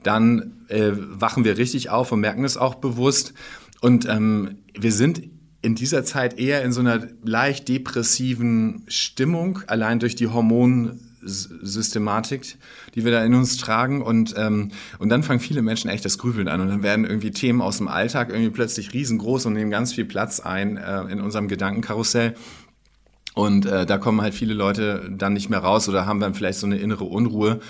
[0.04, 3.34] dann äh, wachen wir richtig auf und merken es auch bewusst.
[3.80, 5.22] Und ähm, wir sind
[5.62, 12.56] in dieser Zeit eher in so einer leicht depressiven Stimmung, allein durch die Hormonsystematik,
[12.94, 14.00] die wir da in uns tragen.
[14.00, 16.60] Und, ähm, und dann fangen viele Menschen echt das Grübeln an.
[16.60, 20.04] Und dann werden irgendwie Themen aus dem Alltag irgendwie plötzlich riesengroß und nehmen ganz viel
[20.04, 22.34] Platz ein äh, in unserem Gedankenkarussell.
[23.34, 26.58] Und äh, da kommen halt viele Leute dann nicht mehr raus oder haben dann vielleicht
[26.58, 27.60] so eine innere Unruhe.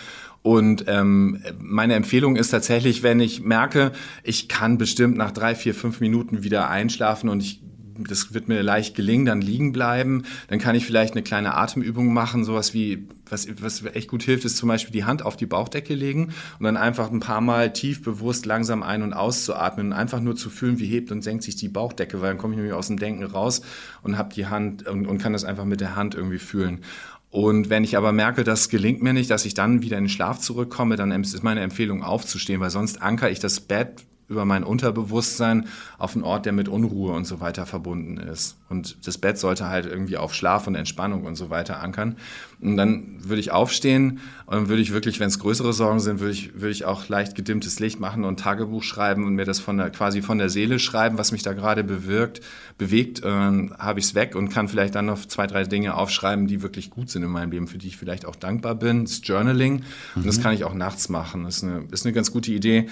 [0.46, 3.90] Und ähm, meine Empfehlung ist tatsächlich, wenn ich merke,
[4.22, 7.62] ich kann bestimmt nach drei, vier, fünf Minuten wieder einschlafen und ich
[7.98, 10.24] das wird mir leicht gelingen, dann liegen bleiben.
[10.48, 14.44] Dann kann ich vielleicht eine kleine Atemübung machen, sowas wie, was, was echt gut hilft,
[14.44, 17.72] ist zum Beispiel die Hand auf die Bauchdecke legen und dann einfach ein paar Mal
[17.72, 21.42] tief bewusst langsam ein- und auszuatmen und einfach nur zu fühlen, wie hebt und senkt
[21.42, 23.62] sich die Bauchdecke, weil dann komme ich nämlich aus dem Denken raus
[24.02, 26.82] und habe die Hand und, und kann das einfach mit der Hand irgendwie fühlen.
[27.30, 30.10] Und wenn ich aber merke, das gelingt mir nicht, dass ich dann wieder in den
[30.10, 34.64] Schlaf zurückkomme, dann ist meine Empfehlung aufzustehen, weil sonst ankere ich das Bett über mein
[34.64, 38.56] Unterbewusstsein auf einen Ort, der mit Unruhe und so weiter verbunden ist.
[38.68, 42.16] Und das Bett sollte halt irgendwie auf Schlaf und Entspannung und so weiter ankern.
[42.60, 46.32] Und dann würde ich aufstehen und würde ich wirklich, wenn es größere Sorgen sind, würde
[46.32, 49.76] ich, würde ich auch leicht gedimmtes Licht machen und Tagebuch schreiben und mir das von
[49.76, 52.40] der, quasi von der Seele schreiben, was mich da gerade bewirkt,
[52.78, 53.20] bewegt.
[53.20, 56.46] Und dann habe ich es weg und kann vielleicht dann noch zwei, drei Dinge aufschreiben,
[56.46, 59.04] die wirklich gut sind in meinem Leben, für die ich vielleicht auch dankbar bin.
[59.04, 59.82] Das Journaling.
[60.14, 60.26] Und mhm.
[60.26, 61.44] das kann ich auch nachts machen.
[61.44, 62.88] Das ist eine, ist eine ganz gute Idee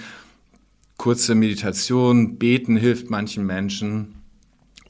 [0.97, 4.15] kurze Meditation, beten hilft manchen Menschen.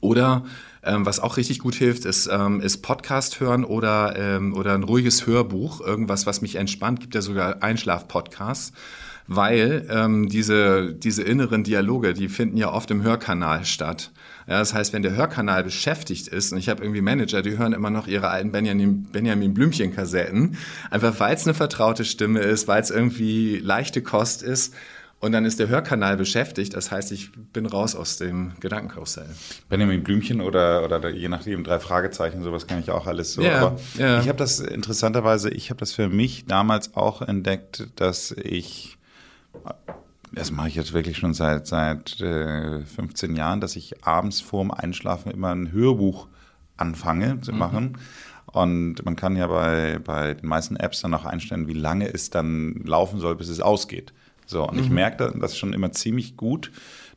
[0.00, 0.44] Oder
[0.82, 4.84] ähm, was auch richtig gut hilft, ist, ähm, ist Podcast hören oder, ähm, oder ein
[4.84, 7.00] ruhiges Hörbuch, irgendwas, was mich entspannt.
[7.00, 8.72] Gibt ja sogar Einschlaf-Podcasts,
[9.26, 14.12] weil ähm, diese, diese inneren Dialoge, die finden ja oft im Hörkanal statt.
[14.46, 17.72] Ja, das heißt, wenn der Hörkanal beschäftigt ist, und ich habe irgendwie Manager, die hören
[17.72, 20.56] immer noch ihre alten Benjamin, Benjamin Blümchen-Kassetten,
[20.90, 24.74] einfach weil es eine vertraute Stimme ist, weil es irgendwie leichte Kost ist
[25.18, 26.74] und dann ist der Hörkanal beschäftigt.
[26.74, 29.28] Das heißt, ich bin raus aus dem Gedankenkarussell.
[29.68, 33.42] Benjamin Blümchen oder, oder je nachdem drei Fragezeichen, sowas kann ich auch alles so.
[33.42, 34.20] Ja, Aber ja.
[34.20, 38.98] ich habe das interessanterweise, ich habe das für mich damals auch entdeckt, dass ich,
[40.32, 44.70] das mache ich jetzt wirklich schon seit, seit äh, 15 Jahren, dass ich abends vorm
[44.70, 46.28] Einschlafen immer ein Hörbuch
[46.76, 47.58] anfange zu mhm.
[47.58, 47.84] machen.
[47.84, 47.96] Mhm.
[48.52, 52.30] Und man kann ja bei, bei den meisten Apps dann auch einstellen, wie lange es
[52.30, 54.12] dann laufen soll, bis es ausgeht.
[54.46, 54.82] So, und mhm.
[54.82, 56.70] ich merke das schon immer ziemlich gut,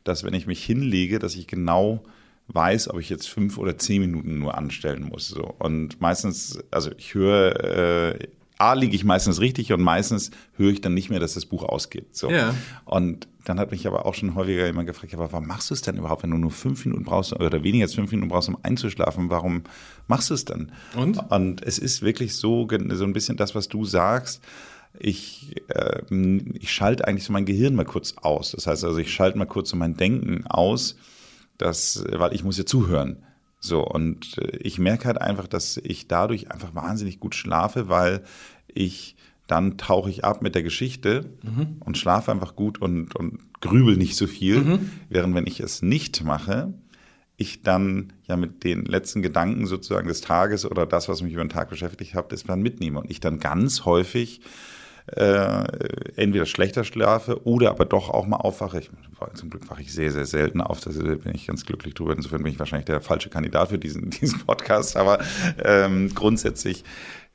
[0.04, 2.02] dass wenn ich mich hinlege, dass ich genau
[2.48, 5.28] weiß, ob ich jetzt fünf oder zehn Minuten nur anstellen muss.
[5.28, 5.54] So.
[5.58, 8.28] Und meistens, also ich höre, äh,
[8.60, 11.64] A, liege ich meistens richtig und meistens höre ich dann nicht mehr, dass das Buch
[11.64, 12.14] ausgeht.
[12.14, 12.30] So.
[12.30, 12.54] Ja.
[12.84, 15.82] Und dann hat mich aber auch schon häufiger jemand gefragt, aber warum machst du es
[15.82, 18.58] denn überhaupt, wenn du nur fünf Minuten brauchst oder weniger als fünf Minuten brauchst, um
[18.62, 19.30] einzuschlafen?
[19.30, 19.62] Warum
[20.08, 20.72] machst du es dann?
[20.94, 21.18] Und?
[21.30, 24.42] Und es ist wirklich so, so ein bisschen das, was du sagst
[24.98, 26.02] ich, äh,
[26.54, 28.52] ich schalte eigentlich so mein Gehirn mal kurz aus.
[28.52, 30.96] Das heißt also, ich schalte mal kurz so mein Denken aus,
[31.58, 33.24] dass, weil ich muss ja zuhören.
[33.60, 38.22] So, und äh, ich merke halt einfach, dass ich dadurch einfach wahnsinnig gut schlafe, weil
[38.66, 41.76] ich dann tauche ich ab mit der Geschichte mhm.
[41.80, 44.60] und schlafe einfach gut und, und grübel nicht so viel.
[44.60, 44.90] Mhm.
[45.08, 46.72] Während wenn ich es nicht mache,
[47.36, 51.42] ich dann ja mit den letzten Gedanken sozusagen des Tages oder das, was mich über
[51.42, 54.40] den Tag beschäftigt hat, das dann mitnehme und ich dann ganz häufig
[55.06, 55.64] äh,
[56.16, 58.80] entweder schlechter schlafe oder aber doch auch mal aufwache.
[58.80, 58.90] Ich,
[59.34, 60.80] zum Glück wache ich sehr, sehr selten auf.
[60.80, 62.14] Da bin ich ganz glücklich drüber.
[62.14, 64.96] Insofern bin ich wahrscheinlich der falsche Kandidat für diesen, diesen Podcast.
[64.96, 65.18] Aber
[65.62, 66.84] ähm, grundsätzlich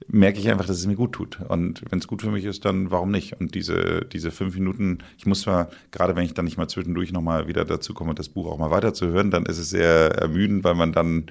[0.07, 1.39] merke ich einfach, dass es mir gut tut.
[1.47, 3.39] Und wenn es gut für mich ist, dann warum nicht?
[3.39, 7.11] Und diese, diese fünf Minuten, ich muss zwar, gerade wenn ich dann nicht mal zwischendurch
[7.11, 10.75] nochmal wieder dazu komme, das Buch auch mal weiterzuhören, dann ist es sehr ermüdend, weil
[10.75, 11.27] man dann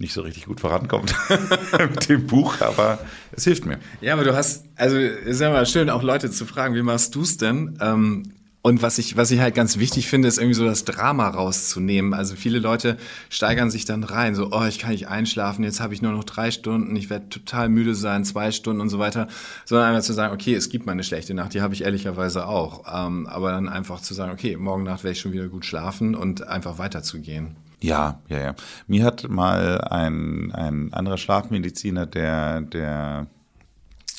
[0.00, 1.14] nicht so richtig gut vorankommt
[1.78, 2.98] mit dem Buch, aber
[3.32, 3.78] es hilft mir.
[4.00, 7.14] Ja, aber du hast, also ist ja mal schön, auch Leute zu fragen, wie machst
[7.14, 7.78] du es denn?
[7.80, 8.32] Ähm,
[8.62, 12.12] und was ich, was ich halt ganz wichtig finde, ist irgendwie so das Drama rauszunehmen.
[12.12, 12.98] Also viele Leute
[13.30, 16.24] steigern sich dann rein, so, oh, ich kann nicht einschlafen, jetzt habe ich nur noch
[16.24, 19.28] drei Stunden, ich werde total müde sein, zwei Stunden und so weiter.
[19.64, 22.46] Sondern einfach zu sagen, okay, es gibt mal eine schlechte Nacht, die habe ich ehrlicherweise
[22.46, 22.84] auch.
[22.86, 26.14] Ähm, aber dann einfach zu sagen, okay, morgen Nacht werde ich schon wieder gut schlafen
[26.14, 27.56] und einfach weiterzugehen.
[27.82, 28.54] Ja, ja, ja.
[28.86, 33.26] Mir hat mal ein, ein anderer Schlafmediziner, der, der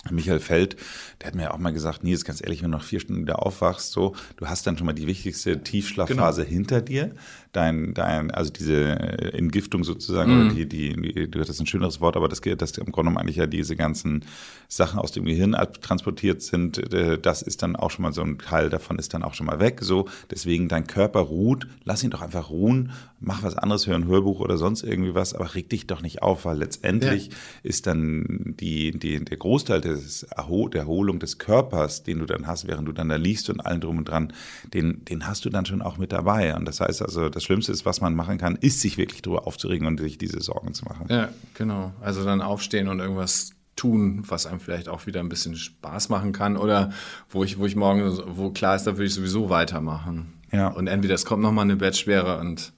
[0.10, 0.78] Michael Feld,
[1.20, 3.46] der hat mir auch mal gesagt, Nils, ganz ehrlich, wenn du nach vier Stunden wieder
[3.46, 6.54] aufwachst, so, du hast dann schon mal die wichtigste Tiefschlafphase genau.
[6.54, 7.12] hinter dir.
[7.52, 8.92] Dein, dein, also diese
[9.34, 13.10] Entgiftung sozusagen, oder die, die, du hattest ein schöneres Wort, aber das, das im Grunde
[13.10, 14.24] genommen eigentlich ja diese ganzen
[14.68, 18.38] Sachen aus dem Gehirn transportiert sind, äh, das ist dann auch schon mal so ein
[18.38, 19.80] Teil davon ist dann auch schon mal weg.
[19.82, 24.08] So, deswegen dein Körper ruht, lass ihn doch einfach ruhen, mach was anderes, hör ein
[24.08, 27.34] Hörbuch oder sonst irgendwie was, aber reg dich doch nicht auf, weil letztendlich ja.
[27.64, 32.68] ist dann die, die, der Großteil des, der Erholung des Körpers, den du dann hast,
[32.68, 34.34] während du dann da liegst und allen drum und dran,
[34.74, 36.56] den, den hast du dann schon auch mit dabei.
[36.56, 39.48] Und das heißt also, das Schlimmste ist, was man machen kann, ist sich wirklich darüber
[39.48, 41.08] aufzuregen und sich diese Sorgen zu machen.
[41.10, 41.94] Ja, genau.
[42.02, 46.34] Also dann aufstehen und irgendwas tun, was einem vielleicht auch wieder ein bisschen Spaß machen
[46.34, 46.92] kann oder
[47.30, 48.04] wo ich, wo ich morgen,
[48.38, 50.34] wo klar ist, da würde ich sowieso weitermachen.
[50.52, 50.68] Ja.
[50.68, 52.74] Und entweder es kommt nochmal eine Bettschwere und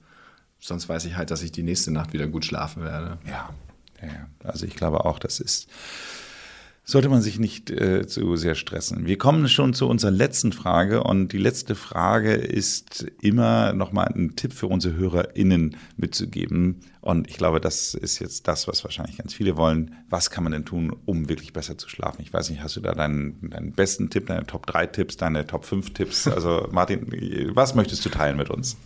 [0.60, 3.18] sonst weiß ich halt, dass ich die nächste Nacht wieder gut schlafen werde.
[3.26, 3.50] Ja,
[4.00, 4.28] ja, ja.
[4.44, 5.68] Also ich glaube auch, das ist
[6.86, 9.06] sollte man sich nicht äh, zu sehr stressen.
[9.06, 14.36] Wir kommen schon zu unserer letzten Frage und die letzte Frage ist immer nochmal ein
[14.36, 16.80] Tipp für unsere HörerInnen mitzugeben.
[17.00, 19.94] Und ich glaube, das ist jetzt das, was wahrscheinlich ganz viele wollen.
[20.10, 22.20] Was kann man denn tun, um wirklich besser zu schlafen?
[22.20, 25.46] Ich weiß nicht, hast du da deinen, deinen besten Tipp, deine Top 3 Tipps, deine
[25.46, 26.28] Top 5 Tipps?
[26.28, 27.06] Also Martin,
[27.54, 28.76] was möchtest du teilen mit uns?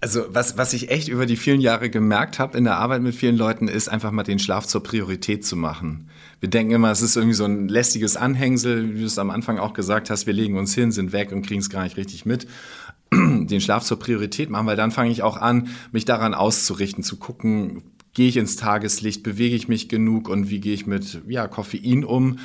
[0.00, 3.14] Also was, was ich echt über die vielen Jahre gemerkt habe in der Arbeit mit
[3.14, 6.10] vielen Leuten, ist einfach mal den Schlaf zur Priorität zu machen.
[6.44, 9.58] Wir denken immer, es ist irgendwie so ein lästiges Anhängsel, wie du es am Anfang
[9.58, 12.26] auch gesagt hast, wir legen uns hin, sind weg und kriegen es gar nicht richtig
[12.26, 12.46] mit.
[13.14, 17.16] Den Schlaf zur Priorität machen, weil dann fange ich auch an, mich daran auszurichten, zu
[17.16, 21.48] gucken, gehe ich ins Tageslicht, bewege ich mich genug und wie gehe ich mit ja,
[21.48, 22.38] Koffein um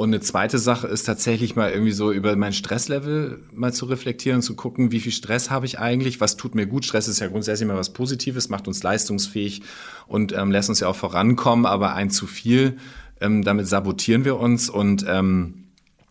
[0.00, 4.40] und eine zweite Sache ist tatsächlich mal irgendwie so über mein Stresslevel mal zu reflektieren
[4.40, 6.86] zu gucken, wie viel Stress habe ich eigentlich, was tut mir gut.
[6.86, 9.60] Stress ist ja grundsätzlich mal was Positives, macht uns leistungsfähig
[10.06, 12.78] und ähm, lässt uns ja auch vorankommen, aber ein zu viel,
[13.20, 15.54] ähm, damit sabotieren wir uns und ähm,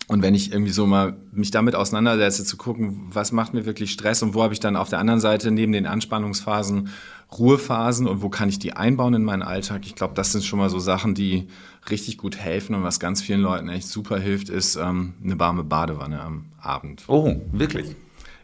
[0.08, 3.92] und wenn ich irgendwie so mal mich damit auseinandersetze, zu gucken, was macht mir wirklich
[3.92, 6.90] Stress und wo habe ich dann auf der anderen Seite neben den Anspannungsphasen
[7.38, 9.82] Ruhephasen und wo kann ich die einbauen in meinen Alltag?
[9.86, 11.48] Ich glaube, das sind schon mal so Sachen, die
[11.92, 15.64] richtig gut helfen und was ganz vielen Leuten echt super hilft, ist ähm, eine warme
[15.64, 17.04] Badewanne am Abend.
[17.08, 17.96] Oh, wirklich?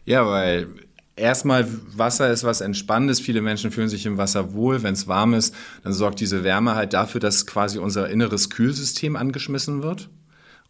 [0.04, 0.68] Ja, weil
[1.16, 3.20] erstmal Wasser ist was Entspannendes.
[3.20, 4.82] Viele Menschen fühlen sich im Wasser wohl.
[4.82, 9.16] Wenn es warm ist, dann sorgt diese Wärme halt dafür, dass quasi unser inneres Kühlsystem
[9.16, 10.10] angeschmissen wird.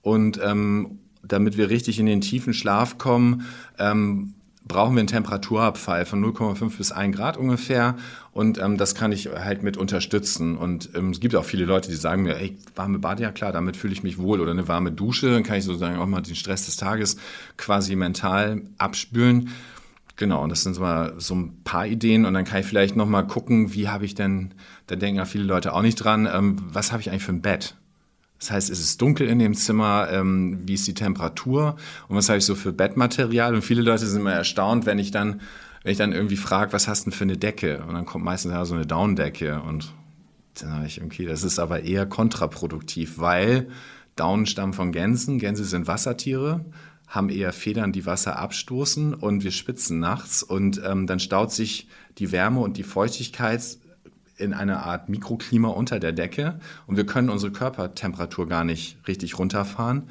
[0.02, 3.44] Und ähm, damit wir richtig in den tiefen Schlaf kommen,
[3.78, 4.34] ähm,
[4.66, 7.96] brauchen wir einen Temperaturabfall von 0,5 bis 1 Grad ungefähr.
[8.32, 10.56] Und ähm, das kann ich halt mit unterstützen.
[10.56, 13.52] Und ähm, es gibt auch viele Leute, die sagen mir, ey, warme Bad, ja klar,
[13.52, 14.40] damit fühle ich mich wohl.
[14.40, 17.16] Oder eine warme Dusche, dann kann ich sozusagen auch mal den Stress des Tages
[17.56, 19.50] quasi mental abspülen.
[20.16, 22.24] Genau, und das sind so, mal so ein paar Ideen.
[22.24, 24.54] Und dann kann ich vielleicht noch mal gucken, wie habe ich denn,
[24.86, 27.42] da denken ja viele Leute auch nicht dran, ähm, was habe ich eigentlich für ein
[27.42, 27.76] Bett?
[28.38, 30.08] Das heißt, ist es dunkel in dem Zimmer?
[30.10, 31.76] Ähm, wie ist die Temperatur?
[32.08, 33.54] Und was habe ich so für Bettmaterial?
[33.54, 35.40] Und viele Leute sind immer erstaunt, wenn ich dann,
[35.82, 37.84] wenn ich dann irgendwie frage, was hast du denn für eine Decke?
[37.86, 39.60] Und dann kommt meistens ja so eine Daunendecke.
[39.62, 39.92] Und
[40.60, 43.68] dann habe ich, okay, das ist aber eher kontraproduktiv, weil
[44.16, 45.38] Daunen stammen von Gänsen.
[45.38, 46.64] Gänse sind Wassertiere
[47.06, 51.88] haben eher Federn, die Wasser abstoßen und wir spitzen nachts und ähm, dann staut sich
[52.18, 53.78] die Wärme und die Feuchtigkeit
[54.36, 59.38] in einer Art Mikroklima unter der Decke und wir können unsere Körpertemperatur gar nicht richtig
[59.38, 60.08] runterfahren.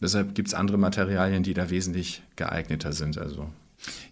[0.00, 3.18] Deshalb gibt es andere Materialien, die da wesentlich geeigneter sind.
[3.18, 3.48] Also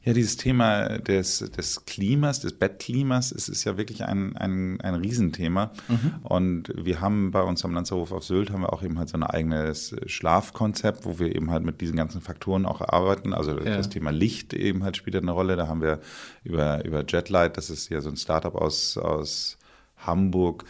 [0.03, 4.95] ja, dieses Thema des, des Klimas, des Bettklimas, es ist ja wirklich ein, ein, ein
[4.95, 5.73] Riesenthema.
[5.89, 6.15] Mhm.
[6.23, 9.17] Und wir haben bei uns am Lanzerhof auf Sylt haben wir auch eben halt so
[9.17, 13.33] ein eigenes Schlafkonzept, wo wir eben halt mit diesen ganzen Faktoren auch arbeiten.
[13.33, 13.77] Also ja.
[13.77, 15.57] das Thema Licht eben halt spielt eine Rolle.
[15.57, 16.01] Da haben wir
[16.43, 19.59] über, über Jetlight, das ist ja so ein Startup aus, aus
[19.97, 20.65] Hamburg,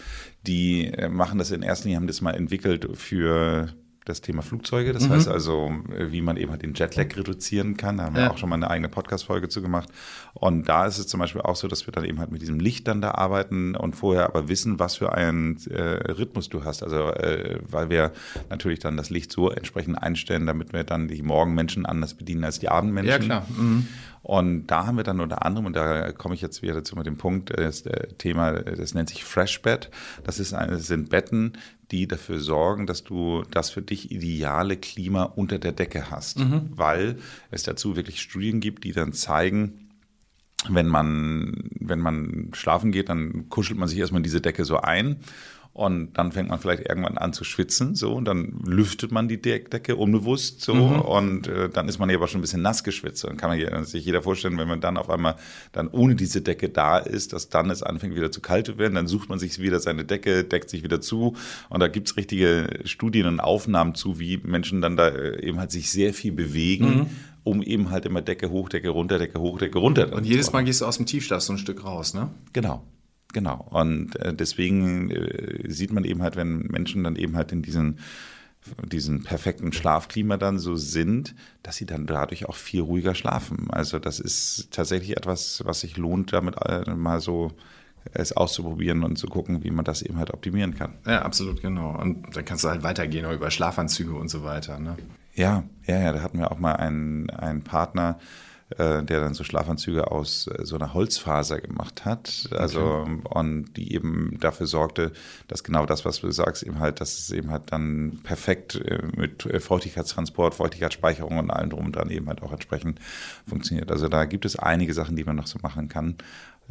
[0.46, 4.92] die äh, machen das in erster Linie, haben das mal entwickelt für das Thema Flugzeuge.
[4.92, 5.10] Das mhm.
[5.12, 7.96] heißt also, wie man eben halt den Jetlag reduzieren kann.
[7.96, 8.22] Da haben ja.
[8.22, 9.88] wir auch schon mal eine eigene Podcast-Folge zu gemacht.
[10.34, 12.60] Und da ist es zum Beispiel auch so, dass wir dann eben halt mit diesem
[12.60, 16.82] Licht dann da arbeiten und vorher aber wissen, was für einen äh, Rhythmus du hast.
[16.82, 18.12] Also, äh, weil wir
[18.50, 22.58] natürlich dann das Licht so entsprechend einstellen, damit wir dann die Morgenmenschen anders bedienen als
[22.58, 23.10] die Abendmenschen.
[23.10, 23.46] Ja, klar.
[23.56, 23.88] Mhm.
[24.24, 27.18] Und da haben wir dann unter anderem, und da komme ich jetzt wieder zu dem
[27.18, 27.84] Punkt, das
[28.16, 29.90] Thema, das nennt sich Freshbed.
[30.24, 31.52] Das, ist eine, das sind Betten,
[31.90, 36.38] die dafür sorgen, dass du das für dich ideale Klima unter der Decke hast.
[36.38, 36.70] Mhm.
[36.70, 37.18] Weil
[37.50, 39.90] es dazu wirklich Studien gibt, die dann zeigen,
[40.70, 44.78] wenn man, wenn man schlafen geht, dann kuschelt man sich erstmal in diese Decke so
[44.78, 45.18] ein
[45.74, 49.42] und dann fängt man vielleicht irgendwann an zu schwitzen, so, und dann lüftet man die
[49.42, 51.00] Decke unbewusst, so, mhm.
[51.00, 53.24] und äh, dann ist man ja aber schon ein bisschen nass geschwitzt.
[53.24, 55.34] Dann kann man sich jeder vorstellen, wenn man dann auf einmal
[55.72, 58.94] dann ohne diese Decke da ist, dass dann es anfängt wieder zu kalt zu werden,
[58.94, 61.34] dann sucht man sich wieder seine Decke, deckt sich wieder zu,
[61.70, 65.72] und da gibt's richtige Studien und Aufnahmen zu, wie Menschen dann da äh, eben halt
[65.72, 66.98] sich sehr viel bewegen.
[66.98, 67.06] Mhm
[67.46, 70.14] um eben halt immer Decke hoch, Decke runter, Decke hoch, Decke runter.
[70.14, 72.30] Und jedes Mal gehst du aus dem Tiefschlaf so ein Stück raus, ne?
[72.54, 72.82] Genau.
[73.34, 73.66] Genau.
[73.70, 77.98] Und äh, deswegen äh, sieht man eben halt, wenn Menschen dann eben halt in diesen
[78.90, 83.66] diesen perfekten Schlafklima dann so sind, dass sie dann dadurch auch viel ruhiger schlafen.
[83.70, 87.52] Also das ist tatsächlich etwas, was sich lohnt, damit äh, mal so
[88.12, 90.94] es auszuprobieren und zu gucken, wie man das eben halt optimieren kann.
[91.06, 91.98] Ja, absolut, genau.
[91.98, 94.78] Und dann kannst du halt weitergehen über Schlafanzüge und so weiter.
[94.78, 94.96] Ne?
[95.34, 98.24] Ja, ja, ja, da hatten wir auch mal einen, einen Partner, äh,
[98.78, 102.48] der dann so Schlafanzüge aus äh, so einer Holzfaser gemacht hat.
[102.52, 103.20] Also okay.
[103.30, 105.12] und die eben dafür sorgte,
[105.48, 109.02] dass genau das, was du sagst, eben halt, dass es eben halt dann perfekt äh,
[109.16, 113.00] mit Feuchtigkeitstransport, Feuchtigkeitsspeicherung und allem drum und dran eben halt auch entsprechend
[113.46, 113.90] funktioniert.
[113.90, 116.16] Also da gibt es einige Sachen, die man noch so machen kann.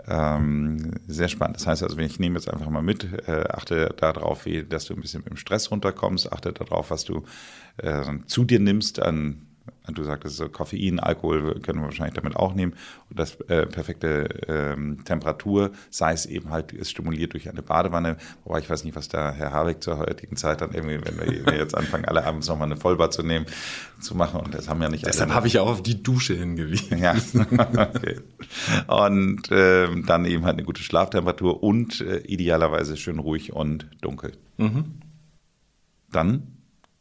[0.08, 1.58] Ähm, sehr spannend.
[1.58, 4.86] Das heißt also, wenn ich nehme jetzt einfach mal mit, äh, achte darauf, wie, dass
[4.86, 7.24] du ein bisschen mit dem Stress runterkommst, achte darauf, was du
[7.78, 9.46] äh, zu dir nimmst an
[9.92, 12.74] Du sagtest so Koffein, Alkohol können wir wahrscheinlich damit auch nehmen.
[13.10, 18.16] Und das äh, perfekte ähm, Temperatur, sei es eben halt, ist stimuliert durch eine Badewanne.
[18.46, 21.58] Wobei ich weiß nicht, was da Herr Habeck zur heutigen Zeit dann irgendwie, wenn wir,
[21.58, 23.46] jetzt anfangen, alle abends nochmal eine Vollbad zu nehmen,
[24.00, 24.40] zu machen.
[24.40, 26.98] Und das haben ja nicht Deshalb habe ich auch auf die Dusche hingewiesen.
[27.00, 28.20] Ja, okay.
[28.88, 34.32] Und ähm, dann eben halt eine gute Schlaftemperatur und äh, idealerweise schön ruhig und dunkel.
[34.58, 35.00] Mhm.
[36.10, 36.54] Dann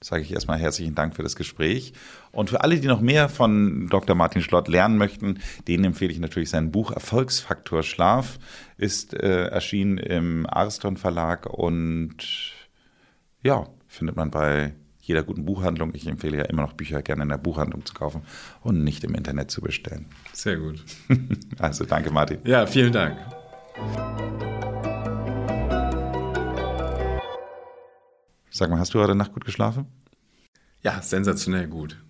[0.03, 1.93] sage ich erstmal herzlichen Dank für das Gespräch.
[2.31, 4.17] Und für alle, die noch mehr von Dr.
[4.17, 5.39] Martin Schlott lernen möchten,
[5.69, 8.39] denen empfehle ich natürlich sein Buch Erfolgsfaktor Schlaf,
[8.77, 12.17] ist äh, erschienen im Ariston Verlag und
[13.43, 15.93] ja, findet man bei jeder guten Buchhandlung.
[15.95, 18.23] Ich empfehle ja immer noch Bücher gerne in der Buchhandlung zu kaufen
[18.63, 20.07] und nicht im Internet zu bestellen.
[20.33, 20.85] Sehr gut.
[21.59, 22.39] Also danke, Martin.
[22.45, 23.19] Ja, vielen Dank.
[28.55, 29.87] Sag mal, hast du heute Nacht gut geschlafen?
[30.83, 32.05] Ja, sensationell gut.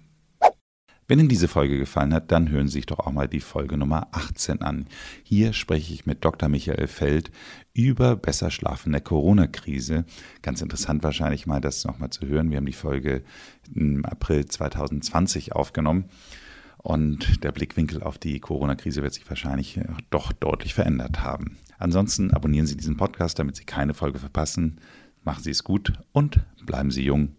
[1.07, 3.77] Wenn Ihnen diese Folge gefallen hat, dann hören Sie sich doch auch mal die Folge
[3.77, 4.87] Nummer 18 an.
[5.23, 6.49] Hier spreche ich mit Dr.
[6.49, 7.31] Michael Feld
[7.75, 10.05] über besser Schlafen in der Corona-Krise.
[10.43, 12.51] Ganz interessant wahrscheinlich mal das nochmal zu hören.
[12.51, 13.23] Wir haben die Folge
[13.73, 16.07] im April 2020 aufgenommen.
[16.79, 19.79] Und der Blickwinkel auf die Corona-Krise wird sich wahrscheinlich
[20.11, 21.57] doch deutlich verändert haben.
[21.79, 24.81] Ansonsten abonnieren Sie diesen Podcast, damit Sie keine Folge verpassen.
[25.25, 27.37] Machen Sie es gut und bleiben Sie jung.